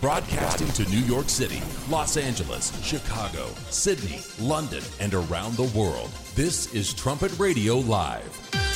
[0.00, 6.08] Broadcasting to New York City, Los Angeles, Chicago, Sydney, London, and around the world.
[6.34, 8.69] This is Trumpet Radio Live.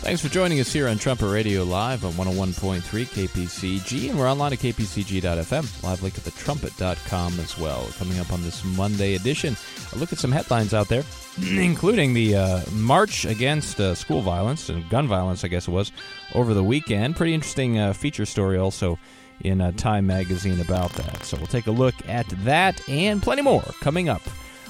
[0.00, 4.54] Thanks for joining us here on Trumpet Radio Live on 101.3 KPCG, and we're online
[4.54, 5.82] at kpcg.fm.
[5.82, 7.86] Live link at thetrumpet.com as well.
[7.98, 9.54] Coming up on this Monday edition,
[9.92, 11.04] a look at some headlines out there,
[11.42, 15.92] including the uh, march against uh, school violence and gun violence, I guess it was,
[16.34, 17.14] over the weekend.
[17.14, 18.98] Pretty interesting uh, feature story also
[19.42, 21.24] in uh, Time Magazine about that.
[21.24, 24.22] So we'll take a look at that and plenty more coming up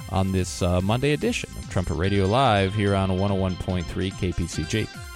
[0.09, 5.10] on this uh, Monday edition of Trumpet Radio Live here on 101.3 KPCG.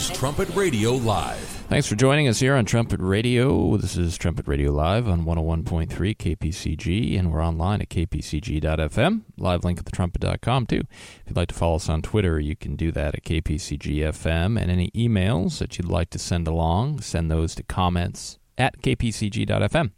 [0.00, 1.36] Is Trumpet Radio Live.
[1.68, 3.76] Thanks for joining us here on Trumpet Radio.
[3.76, 9.20] This is Trumpet Radio Live on 101.3 KPCG, and we're online at kpcg.fm.
[9.36, 10.84] Live link at thetrumpet.com, too.
[10.90, 14.58] If you'd like to follow us on Twitter, you can do that at kpcgfm.
[14.58, 19.90] And any emails that you'd like to send along, send those to comments at kpcg.fm.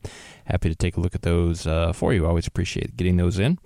[0.45, 2.27] Happy to take a look at those uh, for you.
[2.27, 3.59] Always appreciate getting those in.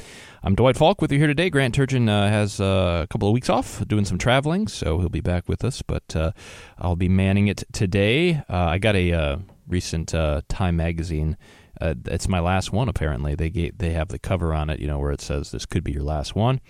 [0.43, 1.51] I'm Dwight Falk with you here today.
[1.51, 5.09] Grant Turgeon uh, has uh, a couple of weeks off doing some traveling, so he'll
[5.09, 6.33] be back with us, but uh,
[6.79, 8.43] I'll be manning it today.
[8.49, 10.09] Uh, I got a uh, recent
[10.48, 11.36] Time magazine.
[11.81, 13.34] it's my last one, apparently.
[13.34, 15.84] They gave, they have the cover on it, you know, where it says this could
[15.84, 16.61] be your last one.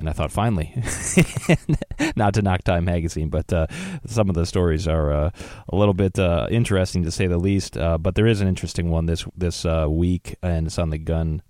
[0.00, 0.72] And I thought, finally,
[2.16, 3.66] not to knock Time Magazine, but uh,
[4.06, 5.30] some of the stories are uh,
[5.68, 7.76] a little bit uh, interesting to say the least.
[7.76, 10.96] Uh, but there is an interesting one this this uh, week, and it's on the
[10.96, 11.42] gun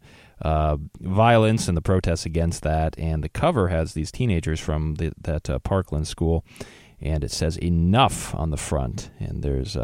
[0.43, 2.99] uh, violence and the protests against that.
[2.99, 6.45] And the cover has these teenagers from the, that Parkland school,
[7.01, 9.11] and it says enough on the front.
[9.19, 9.77] And there's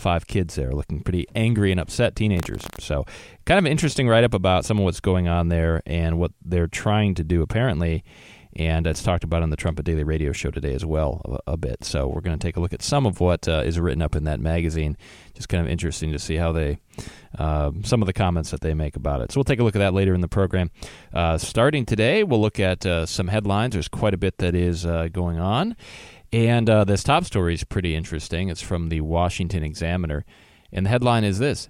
[0.00, 2.62] five kids there looking pretty angry and upset teenagers.
[2.78, 3.04] So,
[3.44, 6.66] kind of interesting write up about some of what's going on there and what they're
[6.66, 8.02] trying to do, apparently.
[8.56, 11.56] And it's talked about on the Trumpet Daily Radio show today as well, a, a
[11.56, 11.84] bit.
[11.84, 14.16] So, we're going to take a look at some of what uh, is written up
[14.16, 14.96] in that magazine.
[15.34, 16.78] Just kind of interesting to see how they,
[17.38, 19.30] uh, some of the comments that they make about it.
[19.30, 20.70] So, we'll take a look at that later in the program.
[21.12, 23.74] Uh, starting today, we'll look at uh, some headlines.
[23.74, 25.76] There's quite a bit that is uh, going on.
[26.32, 28.48] And uh, this top story is pretty interesting.
[28.48, 30.24] It's from the Washington Examiner.
[30.72, 31.68] And the headline is this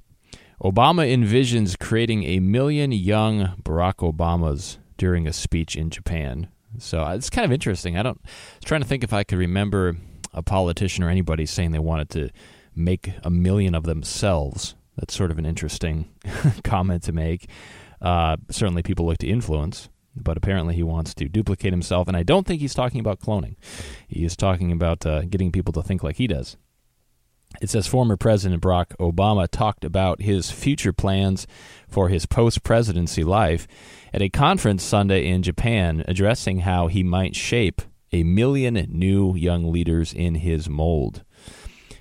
[0.62, 6.48] Obama envisions creating a million young Barack Obamas during a speech in Japan.
[6.78, 7.96] So uh, it's kind of interesting.
[7.96, 8.20] I don't.
[8.22, 9.96] I was trying to think if I could remember
[10.34, 12.30] a politician or anybody saying they wanted to
[12.76, 14.74] make a million of themselves.
[14.96, 16.10] That's sort of an interesting
[16.64, 17.48] comment to make.
[18.00, 22.08] Uh, certainly, people look to influence but apparently he wants to duplicate himself.
[22.08, 23.56] And I don't think he's talking about cloning.
[24.08, 26.56] He is talking about uh, getting people to think like he does.
[27.60, 31.46] It says former President Barack Obama talked about his future plans
[31.88, 33.66] for his post presidency life
[34.14, 37.82] at a conference Sunday in Japan, addressing how he might shape
[38.12, 41.24] a million new young leaders in his mold.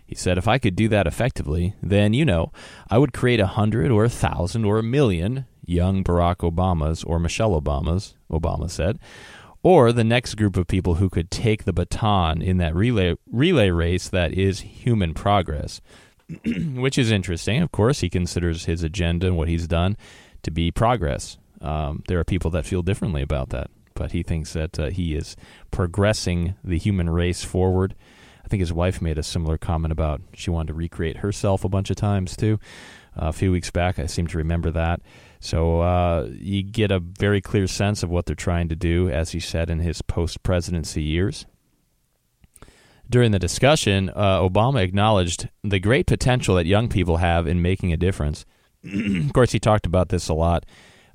[0.05, 2.51] He said, If I could do that effectively, then, you know,
[2.89, 7.19] I would create a hundred or a thousand or a million young Barack Obamas or
[7.19, 8.99] Michelle Obamas, Obama said,
[9.61, 13.69] or the next group of people who could take the baton in that relay relay
[13.69, 15.81] race that is human progress.
[16.75, 17.61] Which is interesting.
[17.61, 19.97] Of course, he considers his agenda and what he's done
[20.43, 21.37] to be progress.
[21.61, 25.15] Um, there are people that feel differently about that, but he thinks that uh, he
[25.15, 25.35] is
[25.71, 27.95] progressing the human race forward.
[28.45, 31.69] I think his wife made a similar comment about she wanted to recreate herself a
[31.69, 32.59] bunch of times too.
[33.19, 35.01] Uh, a few weeks back, I seem to remember that.
[35.39, 39.31] So uh, you get a very clear sense of what they're trying to do, as
[39.31, 41.45] he said in his post presidency years.
[43.09, 47.91] During the discussion, uh, Obama acknowledged the great potential that young people have in making
[47.91, 48.45] a difference.
[48.83, 50.65] of course, he talked about this a lot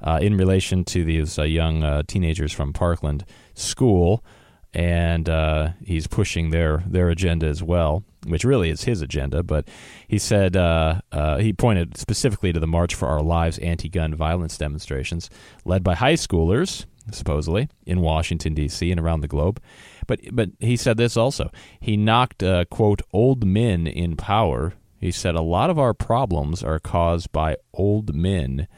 [0.02, 4.24] uh, in relation to these uh, young uh, teenagers from Parkland School,
[4.72, 9.68] and uh, he's pushing their their agenda as well which really is his agenda, but
[10.08, 14.14] he said uh, uh, he pointed specifically to the March for Our Lives anti gun
[14.14, 15.30] violence demonstrations
[15.64, 18.90] led by high schoolers, supposedly, in Washington, D.C.
[18.90, 19.60] and around the globe.
[20.06, 21.50] But, but he said this also.
[21.80, 24.74] He knocked, uh, quote, old men in power.
[25.00, 28.68] He said, A lot of our problems are caused by old men.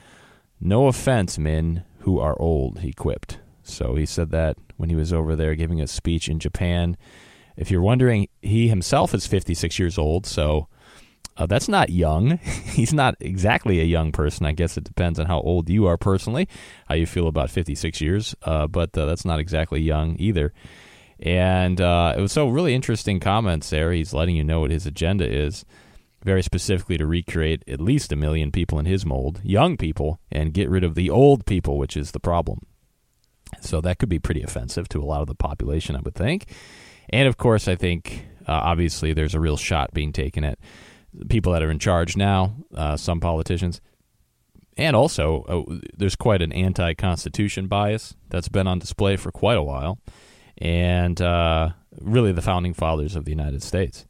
[0.60, 3.38] No offense, men who are old, he quipped.
[3.62, 6.96] So he said that when he was over there giving a speech in Japan
[7.56, 10.69] if you're wondering, he himself is 56 years old, so
[11.38, 12.38] Uh, that's not young.
[12.64, 14.47] He's not exactly a young person.
[14.47, 16.49] I guess it depends on how old you are personally,
[16.88, 20.55] how you feel about 56 years, uh, but uh, that's not exactly young either.
[21.20, 23.93] And uh, it was so really interesting comments there.
[23.93, 25.67] He's letting you know what his agenda is,
[26.25, 30.55] very specifically to recreate at least a million people in his mold, young people, and
[30.55, 32.61] get rid of the old people, which is the problem.
[33.61, 36.47] So that could be pretty offensive to a lot of the population, I would think.
[37.11, 40.58] And of course, I think uh, obviously there's a real shot being taken at
[41.29, 43.81] people that are in charge now, uh, some politicians.
[44.76, 49.56] And also, uh, there's quite an anti Constitution bias that's been on display for quite
[49.56, 49.99] a while.
[50.58, 51.70] And uh,
[52.00, 54.06] really, the founding fathers of the United States.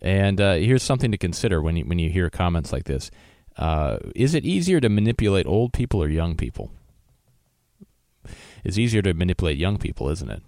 [0.00, 3.10] And uh, here's something to consider when you, when you hear comments like this
[3.56, 6.72] uh, Is it easier to manipulate old people or young people?
[8.64, 10.42] It's easier to manipulate young people, isn't it?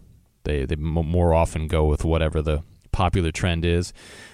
[0.45, 2.63] They, they more often go with whatever the
[2.93, 3.93] popular trend is.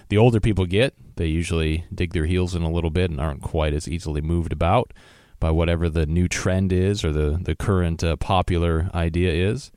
[0.08, 3.42] The older people get, they usually dig their heels in a little bit and aren't
[3.42, 4.92] quite as easily moved about
[5.40, 9.72] by whatever the new trend is or the the current uh, popular idea is.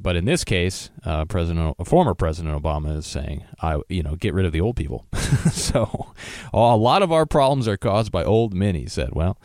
[0.00, 4.34] But in this case, uh, President, former President Obama is saying, "I, you know, get
[4.34, 5.06] rid of the old people."
[5.52, 6.12] so,
[6.52, 8.74] a lot of our problems are caused by old men.
[8.74, 9.10] He said.
[9.12, 9.38] Well,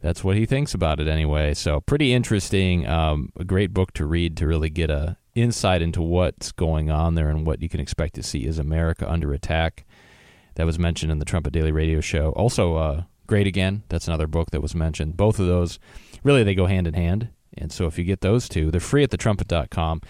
[0.00, 1.52] that's what he thinks about it anyway.
[1.52, 2.86] So, pretty interesting.
[2.86, 7.14] Um, a great book to read to really get a insight into what's going on
[7.14, 8.44] there and what you can expect to see.
[8.44, 9.84] Is America under attack?
[10.54, 12.30] That was mentioned in the Trumpet Daily Radio Show.
[12.30, 13.84] Also, uh, Great Again.
[13.88, 15.16] That's another book that was mentioned.
[15.16, 15.78] Both of those,
[16.24, 17.28] really, they go hand in hand.
[17.56, 20.02] And so, if you get those two, they're free at thetrumpet.com.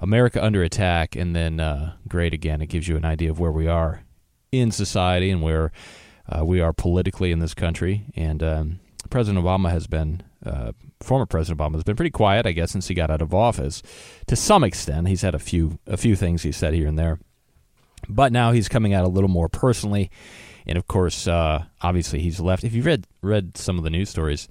[0.00, 2.60] America Under Attack, and then uh, Great Again.
[2.62, 4.04] It gives you an idea of where we are
[4.52, 5.72] in society and where
[6.28, 8.06] uh, we are politically in this country.
[8.14, 8.80] And um,
[9.10, 12.88] President Obama has been, uh, former President Obama has been pretty quiet, I guess, since
[12.88, 13.82] he got out of office.
[14.26, 17.18] To some extent, he's had a few a few things he said here and there,
[18.08, 20.10] but now he's coming out a little more personally.
[20.66, 22.64] And of course, uh, obviously, he's left.
[22.64, 24.48] If you've read read some of the news stories,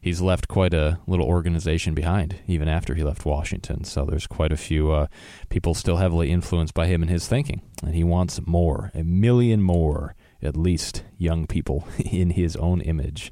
[0.00, 3.84] he's left quite a little organization behind, even after he left Washington.
[3.84, 5.06] So there's quite a few uh,
[5.48, 9.62] people still heavily influenced by him and his thinking, and he wants more, a million
[9.62, 13.30] more, at least, young people in his own image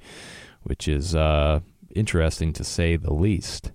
[0.69, 1.61] which is uh,
[1.99, 3.73] interesting to say the least.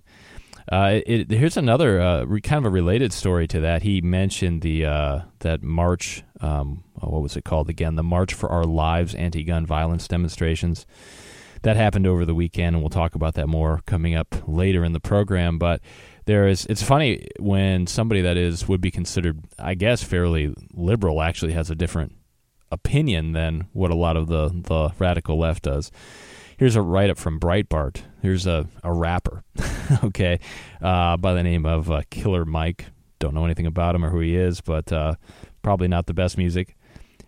[0.70, 3.82] Uh, it, here's another uh, re, kind of a related story to that.
[3.82, 6.22] He mentioned the uh, that march.
[6.40, 7.96] Um, oh, what was it called again?
[7.96, 10.86] The March for Our Lives anti-gun violence demonstrations
[11.62, 14.92] that happened over the weekend, and we'll talk about that more coming up later in
[14.92, 15.58] the program.
[15.58, 15.80] But
[16.24, 21.20] there is it's funny when somebody that is would be considered, I guess, fairly liberal
[21.20, 22.16] actually has a different
[22.70, 25.90] opinion than what a lot of the the radical left does.
[26.56, 28.02] Here's a write up from Breitbart.
[28.22, 29.42] Here's a, a rapper,
[30.04, 30.38] okay,
[30.80, 32.86] uh, by the name of uh, Killer Mike.
[33.18, 35.14] Don't know anything about him or who he is, but uh,
[35.62, 36.76] probably not the best music.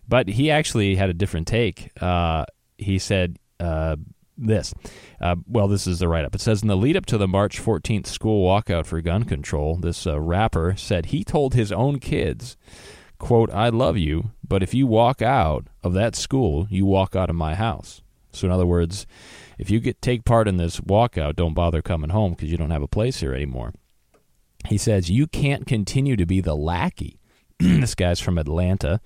[0.09, 1.91] But he actually had a different take.
[2.01, 2.45] Uh,
[2.79, 3.97] he said uh,
[4.39, 4.73] this.
[5.21, 6.35] Uh, well, this is the write up.
[6.35, 9.77] It says In the lead up to the March 14th school walkout for gun control,
[9.77, 12.57] this rapper said he told his own kids,
[13.19, 17.31] quote, I love you, but if you walk out of that school, you walk out
[17.31, 18.03] of my house.
[18.37, 19.07] So in other words,
[19.59, 22.71] if you get take part in this walkout, don't bother coming home because you don't
[22.71, 23.73] have a place here anymore.
[24.67, 27.19] He says you can't continue to be the lackey.
[27.59, 29.01] this guy's from Atlanta.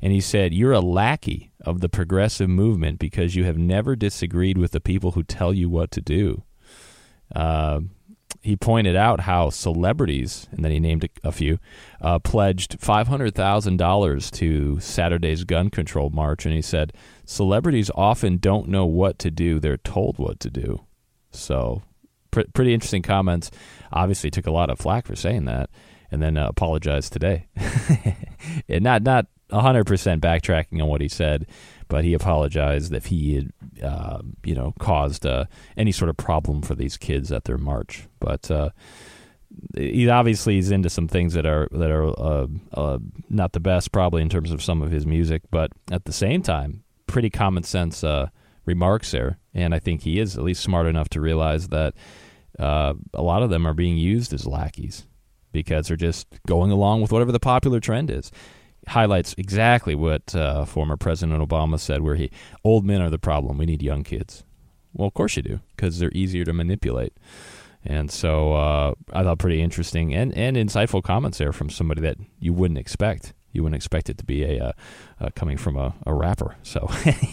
[0.00, 4.58] And he said, You're a lackey of the progressive movement because you have never disagreed
[4.58, 6.42] with the people who tell you what to do.
[7.34, 7.80] Uh,
[8.42, 11.58] he pointed out how celebrities, and then he named a, few,
[12.02, 16.44] uh, pledged $500,000 to Saturday's gun control march.
[16.44, 16.92] And he said,
[17.24, 20.84] celebrities often don't know what to do, they're told what to do.
[21.30, 21.82] So,
[22.30, 23.50] pr- pretty interesting comments.
[23.92, 25.70] Obviously, took a lot of flack for saying that,
[26.10, 27.46] and then uh, apologized today.
[28.68, 29.84] and not, not 100%
[30.20, 31.46] backtracking on what he said,
[31.88, 33.52] but he apologized if he had
[33.82, 35.44] uh, you know, caused uh,
[35.76, 38.08] any sort of problem for these kids at their march.
[38.20, 38.70] But uh,
[39.76, 43.92] he obviously is into some things that are that are uh, uh, not the best,
[43.92, 45.42] probably in terms of some of his music.
[45.50, 46.83] But at the same time,
[47.14, 48.28] pretty common sense uh,
[48.66, 51.94] remarks there, and I think he is at least smart enough to realize that
[52.58, 55.06] a lot of them are being used as lackeys
[55.50, 58.30] because they're just going along with whatever the popular trend is
[58.88, 62.30] highlights exactly what uh, former President Obama said, where he
[62.64, 63.58] old men are the problem.
[63.58, 64.44] We need young kids.
[64.92, 67.14] Well, of course you do, because they're easier to manipulate.
[67.84, 72.16] And so uh, I thought pretty interesting and, and insightful comments there from somebody that
[72.38, 73.34] you wouldn't expect.
[73.54, 74.72] You wouldn't expect it to be a uh,
[75.20, 76.56] uh, coming from a, a rapper.
[76.62, 76.90] So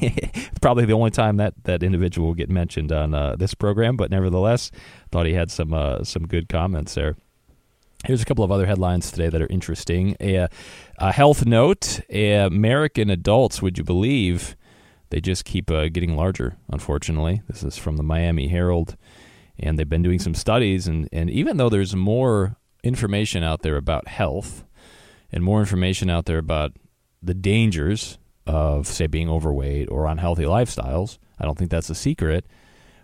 [0.62, 3.98] probably the only time that, that individual will get mentioned on uh, this program.
[3.98, 4.72] But nevertheless,
[5.12, 7.18] thought he had some uh, some good comments there.
[8.06, 10.16] Here's a couple of other headlines today that are interesting.
[10.20, 10.48] A,
[10.98, 14.56] a health note American adults, would you believe,
[15.12, 17.42] they just keep uh, getting larger, unfortunately.
[17.48, 18.96] This is from the Miami Herald.
[19.60, 20.88] And they've been doing some studies.
[20.88, 24.64] And, and even though there's more information out there about health
[25.32, 26.74] and more information out there about
[27.22, 32.46] the dangers of, say, being overweight or unhealthy lifestyles, I don't think that's a secret.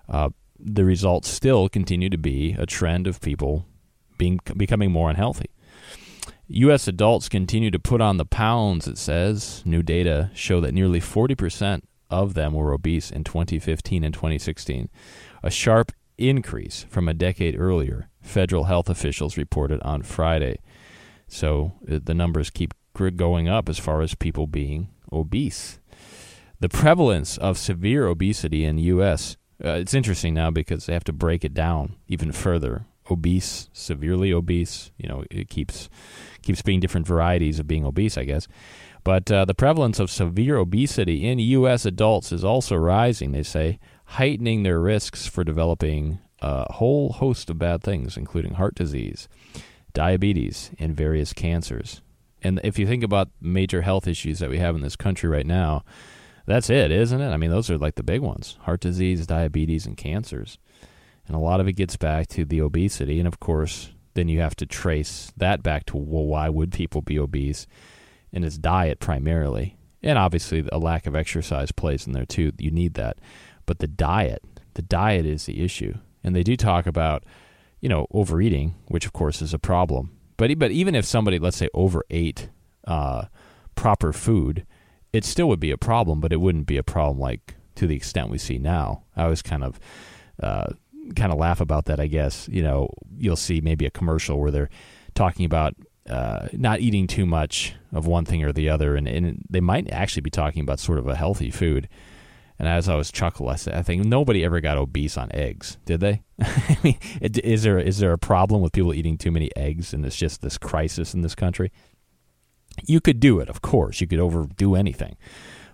[0.09, 0.29] Uh,
[0.59, 3.65] the results still continue to be a trend of people
[4.17, 5.49] being becoming more unhealthy.
[6.47, 6.87] U.S.
[6.87, 9.61] adults continue to put on the pounds, it says.
[9.65, 14.89] New data show that nearly 40% of them were obese in 2015 and 2016,
[15.43, 20.59] a sharp increase from a decade earlier, federal health officials reported on Friday.
[21.27, 22.73] So uh, the numbers keep
[23.15, 25.79] going up as far as people being obese.
[26.59, 29.37] The prevalence of severe obesity in the U.S.
[29.63, 34.33] Uh, it's interesting now because they have to break it down even further obese, severely
[34.33, 34.91] obese.
[34.97, 35.89] You know, it keeps
[36.41, 38.47] keeps being different varieties of being obese, I guess.
[39.03, 41.85] But uh, the prevalence of severe obesity in U.S.
[41.85, 43.31] adults is also rising.
[43.31, 48.75] They say heightening their risks for developing a whole host of bad things, including heart
[48.75, 49.27] disease,
[49.97, 52.03] diabetes, and various cancers.
[52.43, 55.45] And if you think about major health issues that we have in this country right
[55.45, 55.83] now,
[56.45, 57.31] that's it, isn't it?
[57.31, 60.59] I mean, those are like the big ones heart disease, diabetes, and cancers.
[61.25, 63.17] And a lot of it gets back to the obesity.
[63.17, 67.01] And of course, then you have to trace that back to, well, why would people
[67.01, 67.65] be obese?
[68.31, 69.77] And it's diet primarily.
[70.03, 72.51] And obviously, a lack of exercise plays in there too.
[72.59, 73.17] You need that.
[73.65, 74.43] But the diet,
[74.75, 75.95] the diet is the issue.
[76.23, 77.23] And they do talk about,
[77.79, 80.11] you know, overeating, which of course is a problem.
[80.37, 82.49] But, but even if somebody, let's say, overate
[82.85, 83.25] uh,
[83.75, 84.65] proper food,
[85.13, 87.95] it still would be a problem, but it wouldn't be a problem like to the
[87.95, 89.03] extent we see now.
[89.15, 89.79] I was kind of
[90.41, 90.73] uh,
[91.15, 92.47] kind of laugh about that, I guess.
[92.51, 94.69] You know, you'll see maybe a commercial where they're
[95.15, 95.75] talking about
[96.09, 99.89] uh, not eating too much of one thing or the other, and, and they might
[99.91, 101.87] actually be talking about sort of a healthy food.
[102.59, 106.23] And as I was said, I think nobody ever got obese on eggs, did they?
[106.41, 110.05] I mean, is there is there a problem with people eating too many eggs, and
[110.05, 111.71] it's just this crisis in this country?
[112.85, 114.01] You could do it, of course.
[114.01, 115.17] You could overdo anything,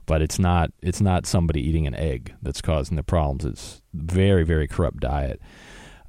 [0.06, 3.46] but it's not it's not somebody eating an egg that's causing the problems.
[3.46, 5.42] It's very very corrupt diet,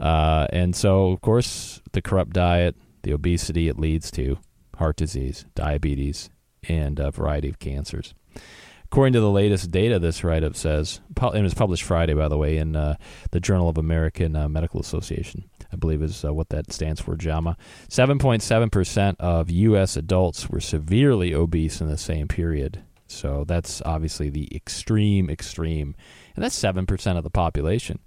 [0.00, 4.38] uh, and so of course the corrupt diet, the obesity it leads to
[4.78, 6.30] heart disease, diabetes,
[6.68, 8.12] and a variety of cancers.
[8.94, 12.38] According to the latest data, this write-up says, and it was published Friday, by the
[12.38, 12.94] way, in uh,
[13.32, 15.50] the Journal of American uh, Medical Association.
[15.72, 17.56] I believe is uh, what that stands for, JAMA.
[17.88, 19.96] 7.7% of U.S.
[19.96, 22.84] adults were severely obese in the same period.
[23.08, 25.96] So that's obviously the extreme, extreme,
[26.36, 27.98] and that's seven percent of the population.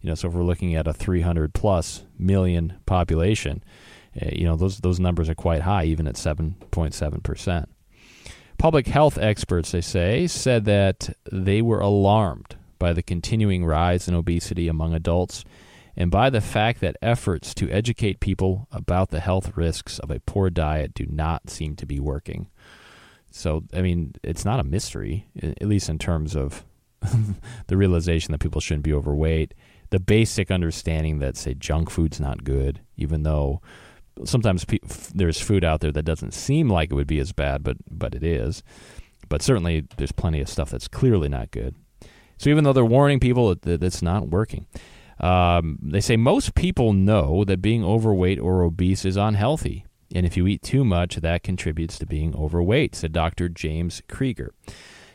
[0.00, 3.64] You know, so if we're looking at a 300 plus million population,
[4.22, 7.68] uh, you know those those numbers are quite high, even at 7.7 percent.
[8.58, 14.14] Public health experts, they say, said that they were alarmed by the continuing rise in
[14.14, 15.44] obesity among adults
[15.96, 20.20] and by the fact that efforts to educate people about the health risks of a
[20.20, 22.48] poor diet do not seem to be working.
[23.30, 26.64] So, I mean, it's not a mystery, at least in terms of
[27.68, 29.54] the realization that people shouldn't be overweight,
[29.90, 33.60] the basic understanding that, say, junk food's not good, even though
[34.24, 34.78] sometimes pe-
[35.14, 38.14] there's food out there that doesn't seem like it would be as bad, but, but
[38.14, 38.62] it is.
[39.28, 41.74] But certainly, there's plenty of stuff that's clearly not good.
[42.38, 44.66] So, even though they're warning people that it's not working,
[45.20, 49.84] um, they say most people know that being overweight or obese is unhealthy.
[50.14, 53.48] And if you eat too much, that contributes to being overweight, said Dr.
[53.48, 54.54] James Krieger,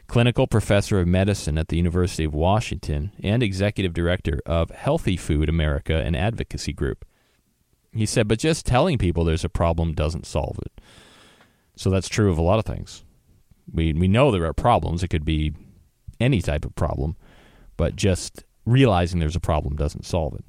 [0.08, 5.50] clinical professor of medicine at the University of Washington and executive director of Healthy Food
[5.50, 7.06] America, an advocacy group.
[7.94, 10.82] He said, but just telling people there's a problem doesn't solve it.
[11.76, 13.04] So that's true of a lot of things.
[13.72, 15.04] We, we know there are problems.
[15.04, 15.54] It could be
[16.20, 17.16] any type of problem,
[17.78, 20.46] but just realizing there's a problem doesn't solve it.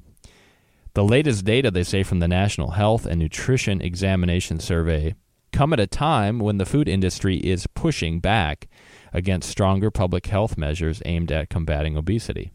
[0.93, 5.15] The latest data, they say, from the National Health and Nutrition Examination Survey
[5.51, 8.67] come at a time when the food industry is pushing back
[9.13, 12.51] against stronger public health measures aimed at combating obesity.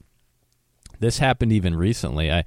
[1.01, 2.31] This happened even recently.
[2.31, 2.45] I,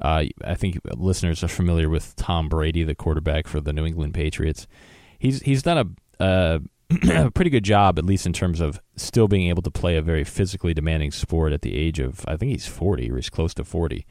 [0.00, 4.14] uh, I think listeners are familiar with Tom Brady, the quarterback for the New England
[4.14, 4.66] Patriots.
[5.18, 6.60] He's he's done a, a,
[7.26, 10.02] a pretty good job, at least in terms of still being able to play a
[10.02, 13.54] very physically demanding sport at the age of I think he's forty or he's close
[13.54, 14.06] to forty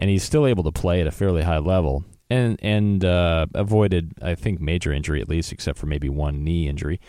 [0.00, 4.14] and he's still able to play at a fairly high level and and uh, avoided
[4.22, 7.00] I think major injury at least, except for maybe one knee injury.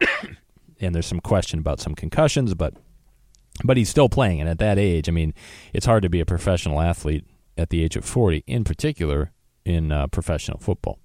[0.80, 2.74] and there's some question about some concussions, but
[3.64, 5.34] but he's still playing, and at that age, I mean,
[5.72, 7.24] it's hard to be a professional athlete
[7.56, 9.32] at the age of 40, in particular
[9.64, 10.98] in uh, professional football.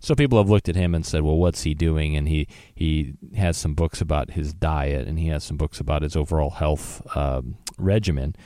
[0.00, 3.14] So people have looked at him and said, "Well, what's he doing?" And he he
[3.36, 7.02] has some books about his diet, and he has some books about his overall health
[7.16, 8.36] um, regimen.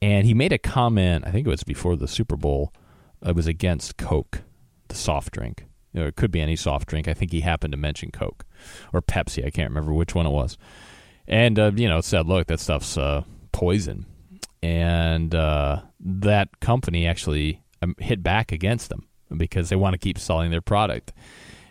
[0.00, 1.24] And he made a comment.
[1.26, 2.72] I think it was before the Super Bowl.
[3.24, 4.42] It was against Coke,
[4.88, 5.66] the soft drink.
[5.92, 7.06] You know, it could be any soft drink.
[7.06, 8.44] I think he happened to mention Coke
[8.92, 9.46] or Pepsi.
[9.46, 10.58] I can't remember which one it was.
[11.26, 14.06] And uh, you know, said, "Look, that stuff's uh, poison."
[14.64, 19.06] And uh, that company actually um, hit back against them
[19.36, 21.12] because they want to keep selling their product.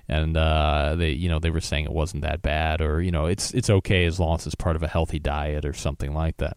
[0.07, 3.25] And uh, they, you know, they were saying it wasn't that bad, or you know,
[3.25, 6.37] it's it's okay as long as it's part of a healthy diet or something like
[6.37, 6.55] that.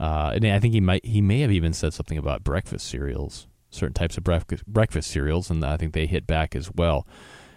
[0.00, 3.46] Uh, and I think he might he may have even said something about breakfast cereals,
[3.70, 7.06] certain types of breakfast breakfast cereals, and I think they hit back as well.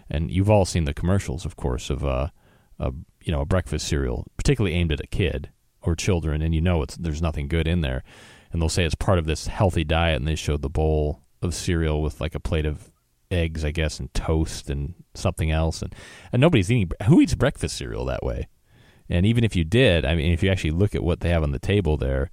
[0.08, 2.28] And you've all seen the commercials, of course, of uh,
[2.78, 5.50] a you know a breakfast cereal, particularly aimed at a kid
[5.86, 8.02] or children, and you know it's there's nothing good in there.
[8.52, 11.54] And they'll say it's part of this healthy diet, and they show the bowl of
[11.54, 12.90] cereal with like a plate of
[13.30, 15.94] eggs, I guess, and toast and something else, and
[16.32, 16.90] and nobody's eating.
[17.06, 18.48] Who eats breakfast cereal that way?
[19.08, 21.44] And even if you did, I mean, if you actually look at what they have
[21.44, 22.30] on the table there,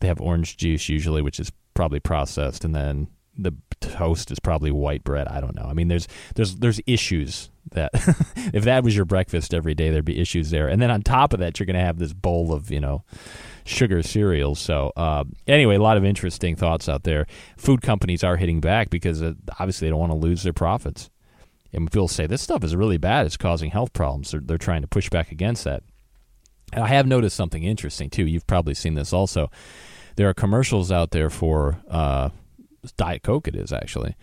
[0.00, 4.70] they have orange juice usually, which is probably processed, and then the toast is probably
[4.70, 5.28] white bread.
[5.28, 5.66] I don't know.
[5.66, 7.90] I mean, there's there's there's issues that
[8.54, 10.68] if that was your breakfast every day, there'd be issues there.
[10.68, 13.04] And then on top of that, you're going to have this bowl of you know
[13.64, 14.58] sugar cereals.
[14.58, 17.26] So uh, anyway, a lot of interesting thoughts out there.
[17.56, 21.10] Food companies are hitting back because uh, obviously they don't want to lose their profits.
[21.72, 24.30] And people say this stuff is really bad; it's causing health problems.
[24.30, 25.82] They're, they're trying to push back against that.
[26.72, 28.26] And I have noticed something interesting too.
[28.26, 29.50] You've probably seen this also.
[30.16, 32.30] There are commercials out there for uh,
[32.96, 33.48] Diet Coke.
[33.48, 34.16] It is actually,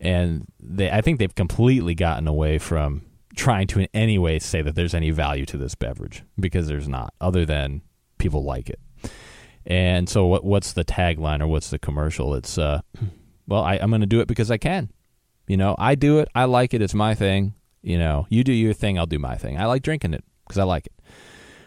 [0.00, 3.02] and they I think they've completely gotten away from
[3.36, 6.88] trying to in any way say that there's any value to this beverage because there's
[6.88, 7.82] not, other than
[8.18, 8.80] people like it.
[9.66, 12.34] And so, what what's the tagline or what's the commercial?
[12.34, 12.80] It's uh,
[13.46, 14.90] well, I, I'm going to do it because I can.
[15.46, 16.28] You know, I do it.
[16.34, 16.82] I like it.
[16.82, 17.54] It's my thing.
[17.82, 18.98] You know, you do your thing.
[18.98, 19.58] I'll do my thing.
[19.58, 20.92] I like drinking it because I like it.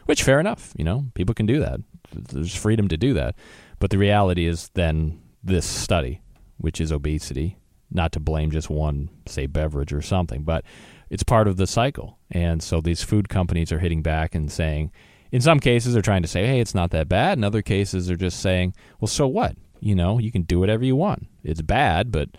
[0.05, 0.73] Which, fair enough.
[0.77, 1.79] You know, people can do that.
[2.11, 3.35] There's freedom to do that.
[3.79, 6.21] But the reality is, then this study,
[6.57, 7.57] which is obesity,
[7.91, 10.63] not to blame just one, say, beverage or something, but
[11.09, 12.17] it's part of the cycle.
[12.29, 14.91] And so these food companies are hitting back and saying,
[15.31, 17.37] in some cases, they're trying to say, hey, it's not that bad.
[17.37, 19.55] In other cases, they're just saying, well, so what?
[19.79, 21.27] You know, you can do whatever you want.
[21.43, 22.29] It's bad, but,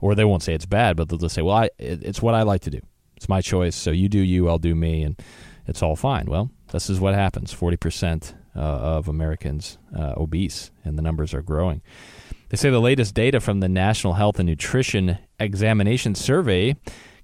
[0.00, 2.42] or they won't say it's bad, but they'll just say, well, I, it's what I
[2.42, 2.80] like to do.
[3.16, 3.76] It's my choice.
[3.76, 5.20] So you do you, I'll do me, and
[5.66, 6.26] it's all fine.
[6.26, 11.42] Well, this is what happens 40% uh, of Americans uh, obese, and the numbers are
[11.42, 11.82] growing.
[12.52, 16.76] They say the latest data from the National Health and Nutrition Examination Survey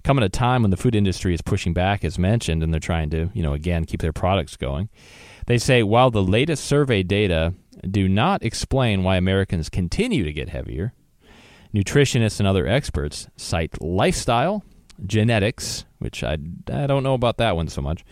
[0.03, 2.79] come at a time when the food industry is pushing back, as mentioned, and they're
[2.79, 4.89] trying to, you know, again, keep their products going.
[5.45, 7.53] They say while the latest survey data
[7.87, 10.93] do not explain why Americans continue to get heavier,
[11.75, 14.63] nutritionists and other experts cite lifestyle,
[15.05, 16.39] genetics, which I,
[16.73, 18.03] I don't know about that one so much,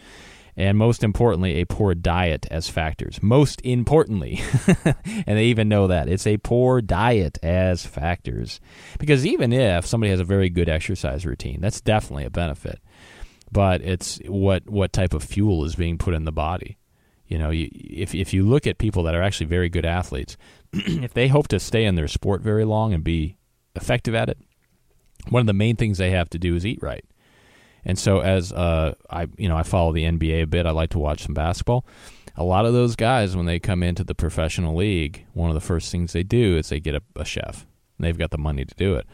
[0.57, 3.21] and most importantly, a poor diet as factors.
[3.21, 4.41] Most importantly,
[5.05, 8.59] and they even know that it's a poor diet as factors.
[8.97, 12.79] Because even if somebody has a very good exercise routine, that's definitely a benefit.
[13.51, 16.79] But it's what what type of fuel is being put in the body.
[17.27, 20.37] You know, you, if if you look at people that are actually very good athletes,
[20.73, 23.37] if they hope to stay in their sport very long and be
[23.75, 24.39] effective at it,
[25.29, 27.05] one of the main things they have to do is eat right.
[27.85, 30.91] And so as uh, I you know I follow the NBA a bit, I like
[30.91, 31.85] to watch some basketball.
[32.35, 35.61] A lot of those guys when they come into the professional league, one of the
[35.61, 37.65] first things they do is they get a, a chef.
[37.97, 39.07] they've got the money to do it.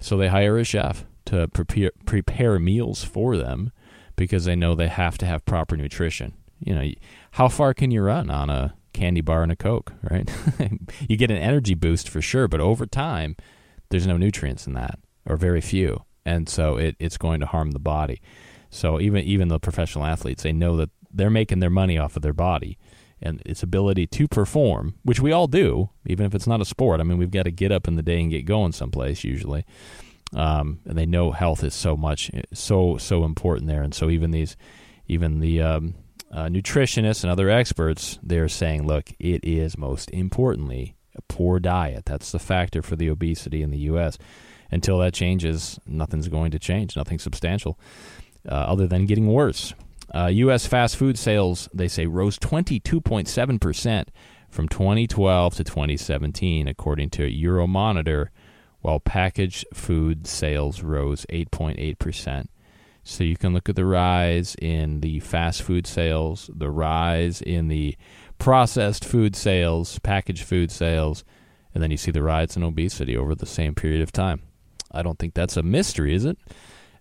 [0.00, 3.70] So they hire a chef to prepare prepare meals for them
[4.16, 6.34] because they know they have to have proper nutrition.
[6.58, 6.90] You know,
[7.32, 10.28] how far can you run on a candy bar and a coke, right?
[11.08, 13.36] you get an energy boost for sure, but over time
[13.90, 17.70] there's no nutrients in that or very few and so it, it's going to harm
[17.70, 18.20] the body.
[18.68, 22.22] So even even the professional athletes, they know that they're making their money off of
[22.22, 22.76] their body
[23.22, 27.00] and its ability to perform, which we all do, even if it's not a sport.
[27.00, 29.64] I mean, we've got to get up in the day and get going someplace usually.
[30.34, 33.82] Um, and they know health is so much, so so important there.
[33.82, 34.56] And so even these,
[35.06, 35.94] even the um,
[36.32, 42.04] uh, nutritionists and other experts, they're saying, look, it is most importantly a poor diet.
[42.04, 44.18] That's the factor for the obesity in the U.S
[44.70, 47.78] until that changes, nothing's going to change, nothing substantial,
[48.48, 49.74] uh, other than getting worse.
[50.14, 50.66] Uh, U.S.
[50.66, 54.06] fast food sales, they say, rose 22.7%
[54.48, 58.28] from 2012 to 2017, according to Euromonitor,
[58.80, 62.46] while packaged food sales rose 8.8%.
[63.02, 67.68] So you can look at the rise in the fast food sales, the rise in
[67.68, 67.96] the
[68.38, 71.24] processed food sales, packaged food sales,
[71.74, 74.42] and then you see the rise in obesity over the same period of time.
[74.96, 76.38] I don't think that's a mystery, is it?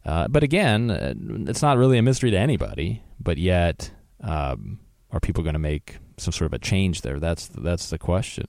[0.05, 1.13] Uh, but again, uh,
[1.49, 3.01] it's not really a mystery to anybody.
[3.19, 4.79] But yet, um,
[5.11, 7.19] are people going to make some sort of a change there?
[7.19, 8.47] That's that's the question.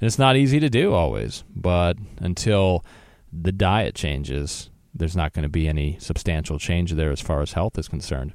[0.00, 1.44] And it's not easy to do always.
[1.54, 2.84] But until
[3.32, 7.52] the diet changes, there's not going to be any substantial change there as far as
[7.52, 8.34] health is concerned.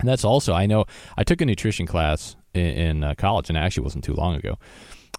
[0.00, 0.84] And that's also, I know,
[1.16, 4.36] I took a nutrition class in, in uh, college, and it actually wasn't too long
[4.36, 4.56] ago.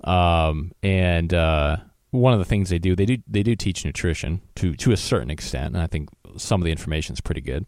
[0.03, 1.77] Um, and uh,
[2.11, 4.97] one of the things they do, they do, they do teach nutrition to to a
[4.97, 7.65] certain extent, and I think some of the information is pretty good.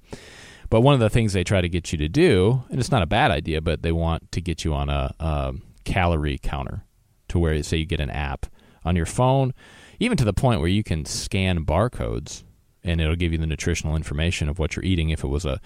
[0.70, 3.04] But one of the things they try to get you to do, and it's not
[3.04, 6.86] a bad idea, but they want to get you on a, a calorie counter
[7.28, 8.46] to where say you get an app
[8.86, 9.54] on your phone,
[10.00, 12.44] even to the point where you can scan barcodes
[12.84, 15.60] and it'll give you the nutritional information of what you're eating if it was a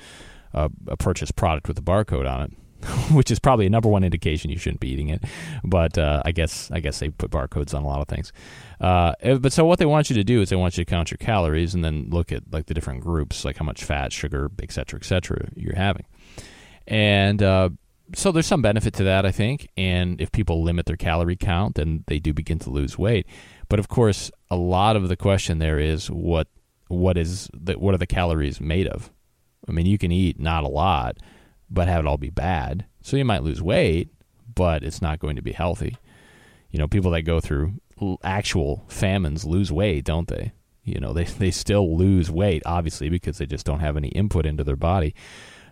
[0.53, 2.51] a, a purchased product with a barcode on it.
[3.11, 5.23] which is probably a number one indication you shouldn't be eating it.
[5.63, 8.31] But uh, I guess I guess they put barcodes on a lot of things.
[8.79, 10.89] Uh, eh, but so what they want you to do is they want you to
[10.89, 14.11] count your calories and then look at like the different groups, like how much fat,
[14.11, 16.05] sugar, et cetera, et cetera, you're having.
[16.87, 17.69] And uh,
[18.13, 19.69] so there's some benefit to that, I think.
[19.77, 23.25] And if people limit their calorie count, then they do begin to lose weight.
[23.69, 26.47] But of course, a lot of the question there is what
[26.87, 29.11] what is the, what are the calories made of?
[29.67, 31.17] I mean, you can eat not a lot,
[31.69, 32.85] but have it all be bad.
[33.01, 34.09] So you might lose weight,
[34.53, 35.97] but it's not going to be healthy.
[36.71, 37.73] You know, people that go through
[38.23, 40.53] actual famines lose weight, don't they?
[40.83, 44.45] You know, they they still lose weight, obviously, because they just don't have any input
[44.45, 45.15] into their body.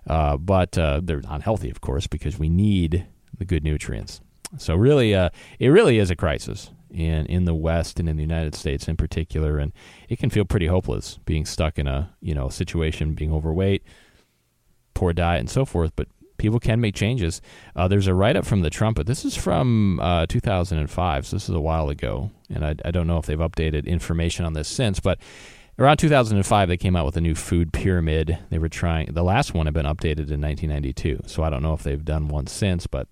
[0.06, 4.20] Uh, but uh, they're unhealthy, of course, because we need the good nutrients.
[4.58, 5.30] So really, uh,
[5.60, 8.98] it really is a crisis in in the West and in the United States in
[8.98, 9.72] particular, and
[10.10, 13.84] it can feel pretty hopeless being stuck in a you know situation, being overweight,
[14.94, 15.92] poor diet, and so forth.
[15.96, 17.42] But people can make changes.
[17.76, 19.08] Uh, there's a write up from the Trumpet.
[19.08, 23.08] This is from uh, 2005, so this is a while ago, and I, I, don't
[23.08, 25.20] know if they've updated information on this since, but.
[25.80, 28.38] Around 2005, they came out with a new food pyramid.
[28.52, 29.12] They were trying.
[29.12, 32.28] The last one had been updated in 1992, so I don't know if they've done
[32.28, 33.08] one since, but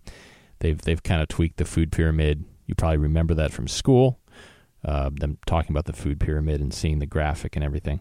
[0.60, 2.46] they've they've kind of tweaked the food pyramid.
[2.67, 4.20] You probably remember that from school,
[4.86, 8.00] uh, them talking about the food pyramid and seeing the graphic and everything.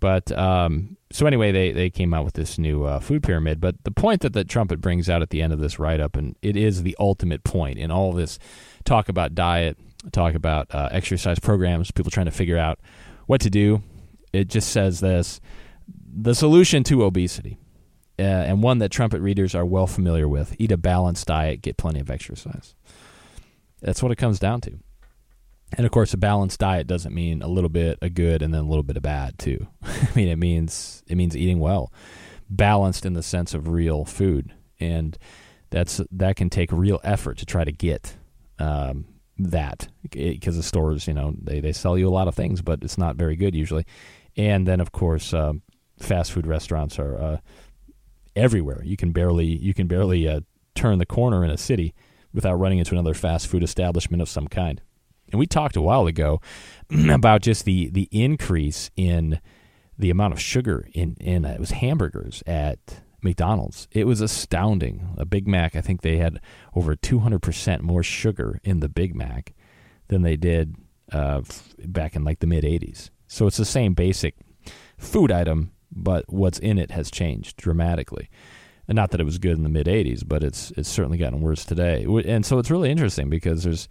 [0.00, 3.60] But um, so anyway, they, they came out with this new uh, food pyramid.
[3.60, 6.16] But the point that the trumpet brings out at the end of this write up,
[6.16, 8.38] and it is the ultimate point in all this
[8.84, 9.76] talk about diet,
[10.10, 12.80] talk about uh, exercise programs, people trying to figure out
[13.26, 13.82] what to do.
[14.32, 15.40] It just says this
[16.14, 17.58] the solution to obesity,
[18.18, 21.76] uh, and one that trumpet readers are well familiar with eat a balanced diet, get
[21.76, 22.74] plenty of exercise.
[23.80, 24.78] That's what it comes down to.
[25.76, 28.62] And of course, a balanced diet doesn't mean a little bit of good and then
[28.62, 29.66] a little bit of bad too.
[29.82, 31.92] I mean, it means it means eating well,
[32.50, 35.16] balanced in the sense of real food, and
[35.70, 38.16] that's that can take real effort to try to get
[38.58, 39.06] um,
[39.38, 42.82] that because the stores, you know, they they sell you a lot of things, but
[42.82, 43.86] it's not very good usually.
[44.36, 45.62] And then, of course, um,
[45.98, 47.36] fast food restaurants are uh,
[48.36, 48.82] everywhere.
[48.84, 50.40] You can barely you can barely uh,
[50.74, 51.94] turn the corner in a city
[52.32, 54.80] without running into another fast food establishment of some kind.
[55.32, 56.40] And we talked a while ago
[57.10, 59.40] about just the the increase in
[59.98, 63.88] the amount of sugar in in uh, it was hamburgers at McDonald's.
[63.92, 65.14] It was astounding.
[65.16, 66.40] A Big Mac, I think they had
[66.74, 69.54] over 200% more sugar in the Big Mac
[70.08, 70.74] than they did
[71.12, 71.42] uh,
[71.84, 73.10] back in like the mid 80s.
[73.26, 74.36] So it's the same basic
[74.98, 78.28] food item, but what's in it has changed dramatically.
[78.88, 81.40] And not that it was good in the mid 80s, but it's it's certainly gotten
[81.40, 82.04] worse today.
[82.26, 83.88] And so it's really interesting because there's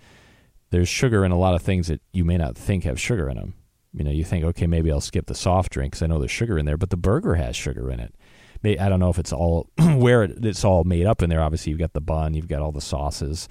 [0.71, 3.37] there's sugar in a lot of things that you may not think have sugar in
[3.37, 3.53] them.
[3.93, 6.01] You know, you think, okay, maybe I'll skip the soft drinks.
[6.01, 8.15] I know there's sugar in there, but the burger has sugar in it.
[8.63, 11.41] I don't know if it's all where it's all made up in there.
[11.41, 13.49] Obviously, you've got the bun, you've got all the sauces,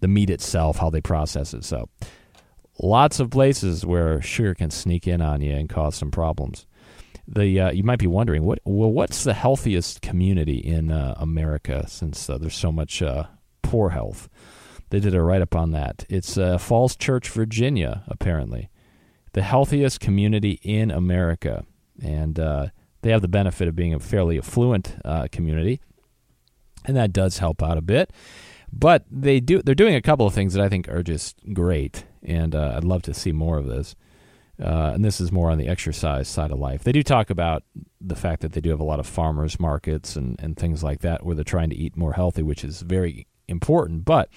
[0.00, 1.64] the meat itself, how they process it.
[1.64, 1.88] So,
[2.82, 6.66] lots of places where sugar can sneak in on you and cause some problems.
[7.26, 11.84] The uh, you might be wondering what well, what's the healthiest community in uh, America
[11.86, 13.24] since uh, there's so much uh,
[13.62, 14.28] poor health.
[14.90, 16.04] They did a write up on that.
[16.08, 18.70] It's uh, Falls Church, Virginia, apparently.
[19.32, 21.64] The healthiest community in America.
[22.02, 22.68] And uh,
[23.02, 25.80] they have the benefit of being a fairly affluent uh, community.
[26.84, 28.12] And that does help out a bit.
[28.72, 32.04] But they do, they're doing a couple of things that I think are just great.
[32.22, 33.94] And uh, I'd love to see more of this.
[34.60, 36.82] Uh, and this is more on the exercise side of life.
[36.82, 37.62] They do talk about
[38.00, 41.00] the fact that they do have a lot of farmers markets and, and things like
[41.00, 44.04] that where they're trying to eat more healthy, which is very important.
[44.04, 44.28] But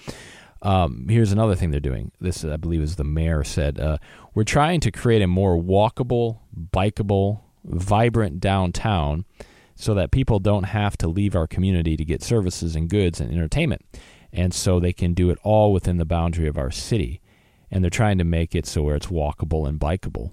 [0.62, 2.12] um, here's another thing they're doing.
[2.20, 3.80] This, I believe, is the mayor said.
[3.80, 3.98] Uh,
[4.34, 6.38] We're trying to create a more walkable,
[6.72, 9.24] bikeable, vibrant downtown
[9.74, 13.32] so that people don't have to leave our community to get services and goods and
[13.32, 13.84] entertainment.
[14.32, 17.20] And so they can do it all within the boundary of our city.
[17.70, 20.32] And they're trying to make it so where it's walkable and bikeable.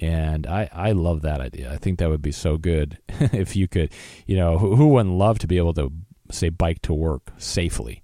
[0.00, 1.72] And I, I love that idea.
[1.72, 3.90] I think that would be so good if you could,
[4.26, 5.92] you know, who, who wouldn't love to be able to,
[6.30, 8.03] say, bike to work safely?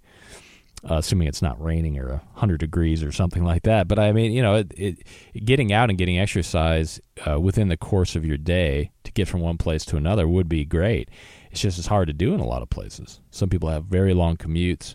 [0.88, 3.86] Uh, assuming it's not raining or 100 degrees or something like that.
[3.86, 7.76] But I mean, you know, it, it, getting out and getting exercise uh, within the
[7.76, 11.10] course of your day to get from one place to another would be great.
[11.50, 13.20] It's just as hard to do in a lot of places.
[13.30, 14.94] Some people have very long commutes,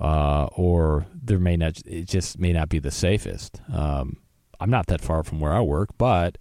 [0.00, 1.82] uh, or there may not.
[1.84, 3.60] It just may not be the safest.
[3.72, 4.16] Um,
[4.60, 6.38] I'm not that far from where I work, but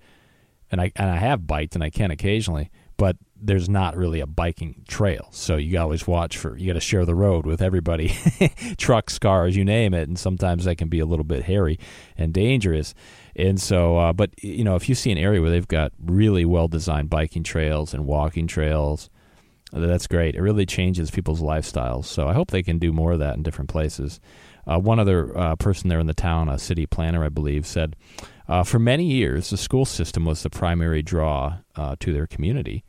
[0.71, 4.25] and I and I have biked and I can occasionally, but there's not really a
[4.25, 5.27] biking trail.
[5.31, 8.15] So you always watch for you got to share the road with everybody,
[8.77, 11.79] trucks, cars, you name it, and sometimes that can be a little bit hairy
[12.17, 12.93] and dangerous.
[13.35, 16.45] And so, uh, but you know, if you see an area where they've got really
[16.45, 19.09] well designed biking trails and walking trails,
[19.71, 20.35] that's great.
[20.35, 22.05] It really changes people's lifestyles.
[22.05, 24.19] So I hope they can do more of that in different places.
[24.65, 27.95] Uh, one other uh, person there in the town, a city planner, I believe, said.
[28.47, 32.83] Uh, for many years, the school system was the primary draw uh, to their community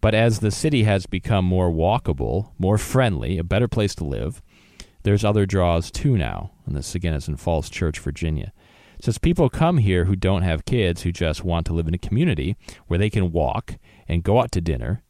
[0.00, 4.42] but as the city has become more walkable, more friendly, a better place to live,
[5.02, 6.50] there's other draws too now.
[6.66, 8.52] And this again is in Falls Church, Virginia.
[8.98, 11.94] It says people come here who don't have kids who just want to live in
[11.94, 12.56] a community
[12.88, 13.76] where they can walk
[14.08, 15.02] and go out to dinner.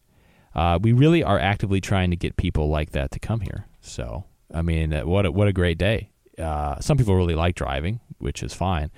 [0.54, 3.66] Uh, we really are actively trying to get people like that to come here.
[3.80, 6.10] So, I mean, uh, what a, what a great day.
[6.38, 8.90] Uh, some people really like driving, which is fine.